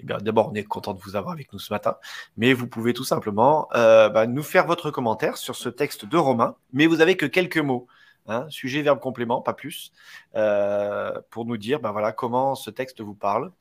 Eh 0.00 0.04
bien, 0.04 0.16
d'abord, 0.18 0.50
on 0.50 0.54
est 0.54 0.64
content 0.64 0.94
de 0.94 1.00
vous 1.00 1.16
avoir 1.16 1.34
avec 1.34 1.52
nous 1.52 1.58
ce 1.58 1.72
matin. 1.72 1.96
Mais 2.38 2.54
vous 2.54 2.66
pouvez 2.66 2.94
tout 2.94 3.04
simplement 3.04 3.68
euh, 3.74 4.08
bah, 4.08 4.26
nous 4.26 4.42
faire 4.42 4.66
votre 4.66 4.90
commentaire 4.90 5.36
sur 5.36 5.54
ce 5.54 5.68
texte 5.68 6.06
de 6.06 6.16
Romain. 6.16 6.56
Mais 6.72 6.86
vous 6.86 7.02
avez 7.02 7.16
que 7.18 7.26
quelques 7.26 7.58
mots. 7.58 7.86
Hein, 8.28 8.46
sujet, 8.48 8.82
verbe, 8.82 8.98
complément, 8.98 9.40
pas 9.40 9.52
plus, 9.52 9.92
euh, 10.34 11.12
pour 11.30 11.44
nous 11.44 11.56
dire 11.56 11.78
ben 11.78 11.92
voilà, 11.92 12.10
comment 12.10 12.56
ce 12.56 12.70
texte 12.70 13.00
vous 13.00 13.14
parle 13.14 13.52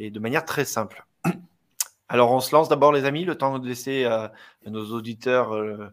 et 0.00 0.10
de 0.10 0.18
manière 0.18 0.44
très 0.44 0.64
simple. 0.64 1.06
Alors, 2.08 2.32
on 2.32 2.40
se 2.40 2.52
lance 2.52 2.68
d'abord, 2.68 2.90
les 2.90 3.04
amis, 3.04 3.24
le 3.24 3.36
temps 3.36 3.58
de 3.58 3.68
laisser 3.68 4.04
euh, 4.04 4.26
à 4.66 4.70
nos 4.70 4.92
auditeurs 4.92 5.54
euh, 5.54 5.86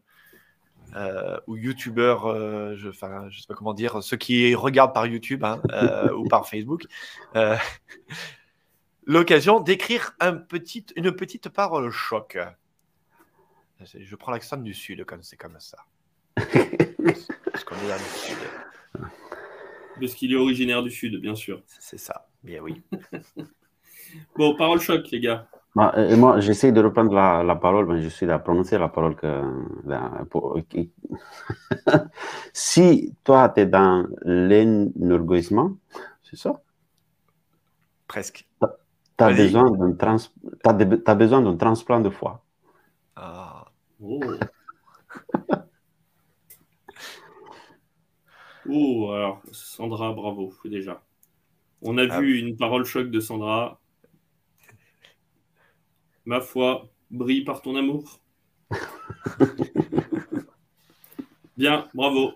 euh, 0.96 1.38
ou 1.46 1.58
youtubeurs, 1.58 2.34
je 2.76 2.88
ne 2.88 2.92
sais 2.92 3.48
pas 3.48 3.54
comment 3.54 3.74
dire, 3.74 4.02
ceux 4.02 4.18
qui 4.18 4.56
regardent 4.56 4.94
par 4.94 5.06
YouTube 5.06 5.44
hein, 5.44 5.62
ou 6.16 6.28
par 6.28 6.48
Facebook, 6.48 6.86
l'occasion 9.06 9.60
d'écrire 9.60 10.16
un 10.20 10.34
petit, 10.34 10.86
une 10.96 11.12
petite 11.12 11.50
parole 11.50 11.92
choc. 11.92 12.38
Je 13.84 14.16
prends 14.16 14.32
l'accent 14.32 14.58
du 14.58 14.74
Sud 14.74 15.04
comme 15.04 15.22
c'est 15.22 15.38
comme 15.38 15.60
ça. 15.60 15.78
Parce 16.36 17.64
qu'on 17.64 17.76
est 17.76 17.90
dans 17.90 17.96
le 17.96 18.00
Sud. 18.00 18.38
Parce 20.00 20.14
qu'il 20.16 20.32
est 20.32 20.38
originaire 20.38 20.82
du 20.82 20.90
Sud, 20.90 21.20
bien 21.22 21.36
sûr. 21.36 21.62
C'est 21.68 22.00
ça, 22.00 22.28
bien 22.44 22.62
oui. 22.62 22.82
Bon, 24.36 24.56
parole 24.56 24.80
choc, 24.80 25.10
les 25.12 25.20
gars. 25.20 25.48
Bah, 25.78 25.94
et 25.96 26.16
moi, 26.16 26.40
j'essaie 26.40 26.72
de 26.72 26.82
reprendre 26.82 27.14
la, 27.14 27.44
la, 27.44 27.56
parole, 27.56 27.86
mais 27.86 28.02
je 28.02 28.10
suis 28.10 28.28
à 28.32 28.40
prononcer 28.40 28.80
la 28.80 28.90
parole 28.90 29.16
que. 29.16 29.44
pour, 30.26 30.58
si 32.54 33.14
toi, 33.24 33.50
tu 33.50 33.62
es 33.62 33.68
dans 33.68 34.08
l'énorgueillement, 34.24 35.74
c'est 36.24 36.36
ça? 36.36 36.60
Presque. 38.08 38.48
Tu 38.60 39.24
as, 39.24 39.34
besoin 39.34 39.70
d'un 39.70 39.92
trans, 39.94 40.18
as, 40.64 41.16
besoin 41.16 41.42
d'un 41.44 41.56
transplant 41.58 42.00
de 42.00 42.10
foi. 42.10 42.44
Ah. 43.16 43.66
Oh. 44.02 44.20
oh, 48.68 49.12
alors, 49.12 49.42
Sandra, 49.52 50.12
bravo, 50.14 50.54
déjà. 50.66 51.04
On 51.84 52.00
a 52.00 52.08
ah 52.10 52.20
vu 52.20 52.40
une 52.40 52.58
parole 52.58 52.86
choc 52.86 53.12
de 53.12 53.20
Sandra 53.20 53.80
ma 56.28 56.42
foi, 56.42 56.90
brille 57.10 57.44
par 57.46 57.62
ton 57.62 57.76
amour. 57.76 58.20
Bien, 61.58 61.88
bravo. 61.94 62.34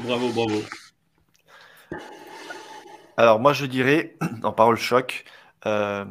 Bravo, 0.00 0.28
bravo. 0.32 0.60
Alors 3.16 3.40
moi 3.40 3.54
je 3.54 3.64
dirais, 3.64 4.16
en 4.42 4.52
parole 4.52 4.76
choc, 4.76 5.24
euh, 5.64 6.04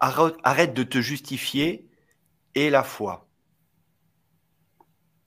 arrête 0.00 0.74
de 0.74 0.82
te 0.82 1.00
justifier 1.00 1.88
et 2.54 2.68
la 2.68 2.82
foi. 2.82 3.26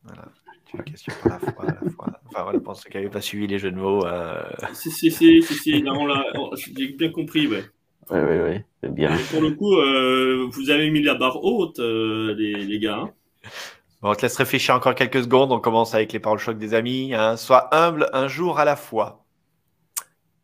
Voilà. 0.04 0.26
une 0.74 0.84
question 0.84 1.14
pour 1.22 1.32
la 1.32 1.40
foi, 1.40 1.66
la 1.66 1.90
foi. 1.90 2.08
Enfin 2.26 2.44
voilà, 2.44 2.60
pour 2.60 2.76
ceux 2.76 2.90
qui 2.90 2.98
n'avaient 2.98 3.10
pas 3.10 3.22
suivi 3.22 3.48
les 3.48 3.58
jeux 3.58 3.72
de 3.72 3.78
mots. 3.78 4.06
Euh... 4.06 4.44
Si, 4.74 4.92
si, 4.92 5.10
si, 5.10 5.42
si, 5.42 5.56
si. 5.56 5.84
j'ai 6.76 6.88
bien 6.90 7.12
compris, 7.12 7.48
ouais. 7.48 7.64
Oui, 8.12 8.20
oui, 8.20 8.38
oui, 8.44 8.62
c'est 8.82 8.94
bien. 8.94 9.16
pour 9.32 9.42
le 9.42 9.52
coup, 9.52 9.76
euh, 9.76 10.48
vous 10.52 10.70
avez 10.70 10.90
mis 10.90 11.02
la 11.02 11.14
barre 11.14 11.44
haute, 11.44 11.80
euh, 11.80 12.34
les, 12.36 12.54
les, 12.54 12.80
gars. 12.80 12.98
Hein. 12.98 13.14
Bon, 14.02 14.12
on 14.12 14.16
te 14.16 14.24
laisse 14.24 14.38
réfléchir 14.38 14.76
encore 14.76 14.96
quelques 14.96 15.24
secondes. 15.24 15.52
On 15.52 15.60
commence 15.60 15.94
avec 15.94 16.12
les 16.14 16.20
paroles 16.20 16.40
choc 16.40 16.58
des 16.58 16.74
amis. 16.74 17.14
Hein. 17.14 17.38
Sois 17.38 17.74
humble 17.76 18.10
un 18.14 18.28
jour 18.28 18.60
à 18.60 18.66
la 18.66 18.76
fois. 18.76 19.26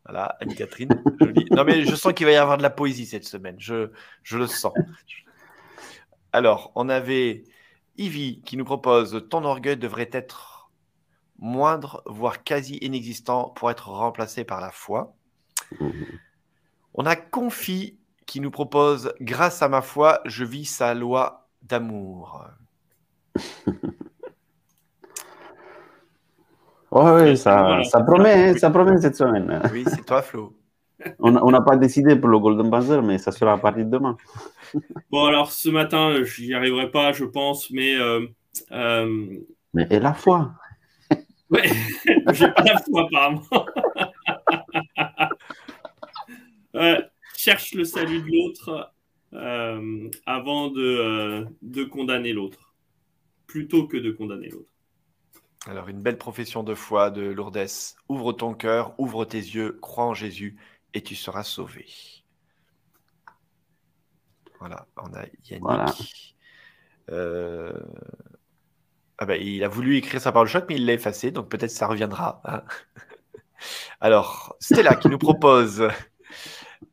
Voilà, 0.06 0.38
Annie-Catherine. 0.41 0.89
non, 1.51 1.63
mais 1.63 1.84
je 1.84 1.95
sens 1.95 2.13
qu'il 2.13 2.28
va 2.28 2.34
y 2.34 2.36
avoir 2.36 2.58
de 2.58 2.63
la 2.63 2.69
poésie 2.69 3.08
cette 3.08 3.25
semaine. 3.25 3.56
Je, 3.58 3.89
je 4.21 4.38
le 4.38 4.45
sens. 4.45 4.73
Alors, 6.32 6.71
on 6.75 6.89
avait 6.89 7.45
Ivy 7.97 8.41
qui 8.45 8.58
nous 8.58 8.65
propose 8.65 9.25
Ton 9.30 9.43
orgueil 9.43 9.78
devrait 9.78 10.10
être 10.12 10.69
moindre, 11.39 12.04
voire 12.06 12.43
quasi 12.43 12.78
inexistant 12.82 13.49
pour 13.49 13.71
être 13.71 13.89
remplacé 13.89 14.43
par 14.43 14.62
la 14.62 14.71
foi. 14.71 15.15
Mmh. 15.80 15.89
On 16.98 17.06
a 17.06 17.16
Confi 17.18 18.00
qui 18.26 18.40
nous 18.40 18.52
propose 18.52 19.14
Grâce 19.20 19.62
à 19.62 19.68
ma 19.68 19.82
foi, 19.82 20.22
je 20.26 20.46
vis 20.46 20.64
sa 20.66 20.94
loi 20.94 21.50
d'amour. 21.62 22.46
oui, 26.92 27.38
ça, 27.38 27.84
ça, 27.84 28.02
promet, 28.02 28.50
hein, 28.50 28.58
ça 28.58 28.70
promet 28.70 28.98
cette 29.02 29.18
semaine. 29.18 29.62
Oui, 29.74 29.84
c'est 29.86 30.06
toi, 30.06 30.22
Flo. 30.22 30.56
On 31.20 31.52
n'a 31.52 31.62
pas 31.62 31.76
décidé 31.76 32.16
pour 32.16 32.30
le 32.30 32.40
Golden 32.40 32.70
Buzzer, 32.70 33.02
mais 33.04 33.18
ça 33.18 33.34
sera 33.34 33.52
à 33.54 33.58
partir 33.58 33.86
de 33.86 33.90
demain. 33.90 34.16
Bon, 35.12 35.26
alors 35.26 35.52
ce 35.52 35.70
matin, 35.70 36.24
je 36.24 36.42
n'y 36.42 36.54
arriverai 36.54 36.92
pas, 36.92 37.14
je 37.14 37.24
pense, 37.24 37.72
mais. 37.72 37.96
Euh, 37.96 38.26
euh, 38.72 39.38
mais 39.74 39.88
et 39.90 40.00
la 40.00 40.14
foi 40.14 40.52
Oui, 41.50 41.62
j'ai 42.34 42.48
pas 42.50 42.64
la 42.64 42.78
foi, 42.80 43.04
apparemment. 43.04 43.44
Cherche 47.36 47.74
le 47.74 47.84
salut 47.84 48.22
de 48.22 48.32
l'autre 48.32 48.92
euh, 49.34 50.10
avant 50.26 50.70
de, 50.70 50.82
euh, 50.82 51.46
de 51.62 51.84
condamner 51.84 52.32
l'autre, 52.32 52.74
plutôt 53.48 53.88
que 53.88 53.98
de 53.98 54.12
condamner 54.12 54.50
l'autre. 54.50 54.70
Alors, 55.68 55.90
une 55.90 56.02
belle 56.02 56.18
profession 56.18 56.64
de 56.64 56.76
foi 56.76 57.10
de 57.10 57.24
Lourdes. 57.24 57.66
Ouvre 58.08 58.34
ton 58.34 58.54
cœur, 58.54 58.94
ouvre 59.00 59.26
tes 59.26 59.40
yeux, 59.40 59.78
crois 59.82 60.06
en 60.06 60.14
Jésus 60.14 60.58
et 60.94 61.02
tu 61.02 61.16
seras 61.16 61.44
sauvé. 61.44 61.86
Voilà, 64.60 64.88
on 64.98 65.14
a 65.14 65.26
Yannick. 65.50 66.36
Euh, 67.10 67.74
ah 69.18 69.26
ben, 69.26 69.42
il 69.42 69.64
a 69.64 69.68
voulu 69.68 69.98
écrire 69.98 70.22
sa 70.22 70.32
parole 70.32 70.48
choc, 70.48 70.66
mais 70.70 70.76
il 70.76 70.86
l'a 70.86 70.94
effacé, 70.94 71.32
donc 71.32 71.50
peut-être 71.50 71.72
ça 71.72 71.88
reviendra. 71.88 72.42
Hein. 72.46 72.64
Alors, 74.00 74.56
Stella 74.60 74.96
qui 74.96 75.10
nous 75.10 75.18
propose 75.18 75.88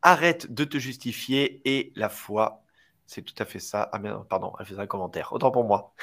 Arrête 0.01 0.53
de 0.53 0.63
te 0.63 0.77
justifier 0.77 1.61
et 1.65 1.91
la 1.95 2.09
foi. 2.09 2.63
C'est 3.05 3.21
tout 3.21 3.35
à 3.37 3.45
fait 3.45 3.59
ça. 3.59 3.89
Ah, 3.91 3.99
mais 3.99 4.09
pardon, 4.29 4.53
elle 4.59 4.65
faisait 4.65 4.81
un 4.81 4.87
commentaire. 4.87 5.33
Autant 5.33 5.51
pour 5.51 5.65
moi. 5.65 5.93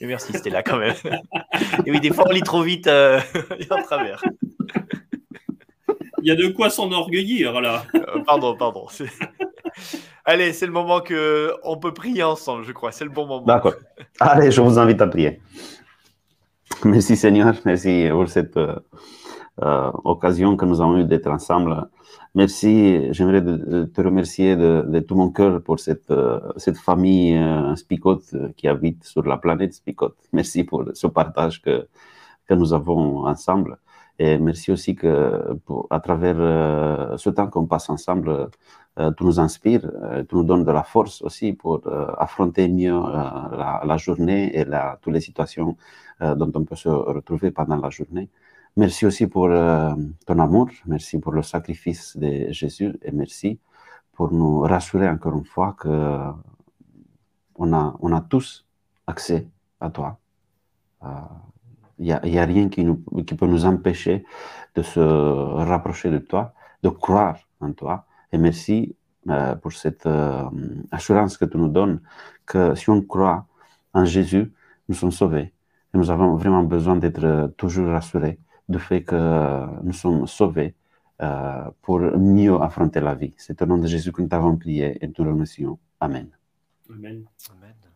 Mais 0.00 0.06
merci, 0.06 0.32
c'était 0.32 0.50
là 0.50 0.62
quand 0.62 0.76
même. 0.76 0.94
Et 1.86 1.90
oui, 1.90 2.00
des 2.00 2.12
fois, 2.12 2.24
on 2.28 2.32
lit 2.32 2.42
trop 2.42 2.62
vite 2.62 2.86
euh, 2.86 3.20
en 3.70 3.82
travers. 3.82 4.22
Il 6.22 6.28
y 6.28 6.30
a 6.30 6.36
de 6.36 6.48
quoi 6.48 6.70
s'enorgueillir, 6.70 7.60
là. 7.60 7.84
Euh, 7.94 8.22
pardon, 8.24 8.56
pardon. 8.56 8.86
Allez, 10.24 10.52
c'est 10.52 10.66
le 10.66 10.72
moment 10.72 11.00
que 11.00 11.54
on 11.64 11.78
peut 11.78 11.94
prier 11.94 12.22
ensemble, 12.22 12.64
je 12.64 12.72
crois. 12.72 12.92
C'est 12.92 13.04
le 13.04 13.10
bon 13.10 13.26
moment. 13.26 13.46
D'accord. 13.46 13.74
Allez, 14.20 14.50
je 14.50 14.60
vous 14.60 14.78
invite 14.78 15.00
à 15.00 15.06
prier. 15.06 15.40
Merci 16.84 17.16
Seigneur, 17.16 17.54
merci 17.64 18.08
pour 18.10 18.28
cette 18.28 18.56
euh, 18.56 19.90
occasion 20.04 20.56
que 20.56 20.64
nous 20.64 20.80
avons 20.80 20.98
eue 20.98 21.04
d'être 21.04 21.26
ensemble 21.26 21.88
Merci, 22.34 23.12
j'aimerais 23.12 23.42
te 23.42 24.00
remercier 24.00 24.54
de, 24.56 25.00
tout 25.00 25.16
mon 25.16 25.30
cœur 25.30 25.62
pour 25.62 25.80
cette, 25.80 26.10
euh, 26.12 26.40
cette 26.56 26.78
famille 26.78 27.36
euh, 27.36 27.74
Spicot 27.74 28.22
euh, 28.34 28.52
qui 28.56 28.68
habite 28.68 29.02
sur 29.04 29.24
la 29.24 29.36
planète 29.36 29.74
Spicot. 29.74 30.16
Merci 30.32 30.62
pour 30.62 30.84
ce 30.94 31.08
partage 31.08 31.60
que, 31.60 31.88
que 32.46 32.54
nous 32.54 32.72
avons 32.72 33.26
ensemble. 33.26 33.78
Et 34.20 34.38
merci 34.38 34.70
aussi 34.70 34.94
que 34.94 35.58
à 35.90 35.98
travers 36.00 37.18
ce 37.18 37.30
temps 37.30 37.48
qu'on 37.48 37.66
passe 37.66 37.88
ensemble, 37.88 38.50
tu 39.16 39.24
nous 39.24 39.40
inspires, 39.40 39.90
tu 40.28 40.34
nous 40.34 40.44
donnes 40.44 40.64
de 40.64 40.70
la 40.72 40.82
force 40.82 41.22
aussi 41.22 41.54
pour 41.54 41.80
affronter 42.18 42.68
mieux 42.68 43.00
la, 43.00 43.96
journée 43.96 44.58
et 44.58 44.66
toutes 45.00 45.14
les 45.14 45.22
situations 45.22 45.78
dont 46.20 46.52
on 46.54 46.64
peut 46.64 46.76
se 46.76 46.90
retrouver 46.90 47.50
pendant 47.50 47.76
la 47.76 47.88
journée. 47.88 48.28
Merci 48.76 49.04
aussi 49.04 49.26
pour 49.26 49.46
euh, 49.46 49.94
ton 50.26 50.38
amour, 50.38 50.68
merci 50.86 51.18
pour 51.18 51.32
le 51.32 51.42
sacrifice 51.42 52.16
de 52.16 52.52
Jésus 52.52 52.96
et 53.02 53.10
merci 53.10 53.58
pour 54.12 54.32
nous 54.32 54.60
rassurer 54.60 55.08
encore 55.08 55.36
une 55.36 55.44
fois 55.44 55.74
que 55.78 55.88
on 57.56 57.72
a, 57.72 57.96
on 58.00 58.12
a 58.12 58.20
tous 58.20 58.64
accès 59.06 59.48
à 59.80 59.90
toi. 59.90 60.18
Il 61.98 62.04
n'y 62.24 62.38
a, 62.38 62.44
rien 62.44 62.68
qui, 62.68 62.84
nous, 62.84 63.02
qui 63.26 63.34
peut 63.34 63.46
nous 63.46 63.66
empêcher 63.66 64.24
de 64.76 64.82
se 64.82 65.00
rapprocher 65.00 66.10
de 66.10 66.18
toi, 66.18 66.54
de 66.82 66.88
croire 66.90 67.38
en 67.60 67.72
toi. 67.72 68.06
Et 68.32 68.38
merci 68.38 68.94
euh, 69.28 69.56
pour 69.56 69.72
cette 69.72 70.06
euh, 70.06 70.44
assurance 70.92 71.36
que 71.36 71.44
tu 71.44 71.58
nous 71.58 71.68
donnes 71.68 72.00
que 72.46 72.74
si 72.76 72.88
on 72.88 73.02
croit 73.02 73.46
en 73.92 74.04
Jésus, 74.04 74.52
nous 74.88 74.94
sommes 74.94 75.12
sauvés. 75.12 75.52
Et 75.92 75.98
nous 75.98 76.10
avons 76.10 76.36
vraiment 76.36 76.62
besoin 76.62 76.96
d'être 76.96 77.52
toujours 77.56 77.88
rassurés 77.88 78.38
du 78.70 78.78
fait 78.78 79.02
que 79.02 79.82
nous 79.82 79.92
sommes 79.92 80.26
sauvés 80.26 80.74
euh, 81.20 81.70
pour 81.82 82.00
mieux 82.00 82.56
affronter 82.62 83.00
la 83.00 83.14
vie. 83.14 83.34
C'est 83.36 83.60
au 83.62 83.66
nom 83.66 83.78
de 83.78 83.86
Jésus 83.86 84.12
que 84.12 84.22
nous 84.22 84.28
t'avons 84.28 84.56
prié 84.56 84.96
et 85.00 85.06
nous 85.06 85.12
te 85.12 85.22
remercions. 85.22 85.78
Amen. 86.00 86.28
Amen. 86.88 87.24
Amen. 87.50 87.89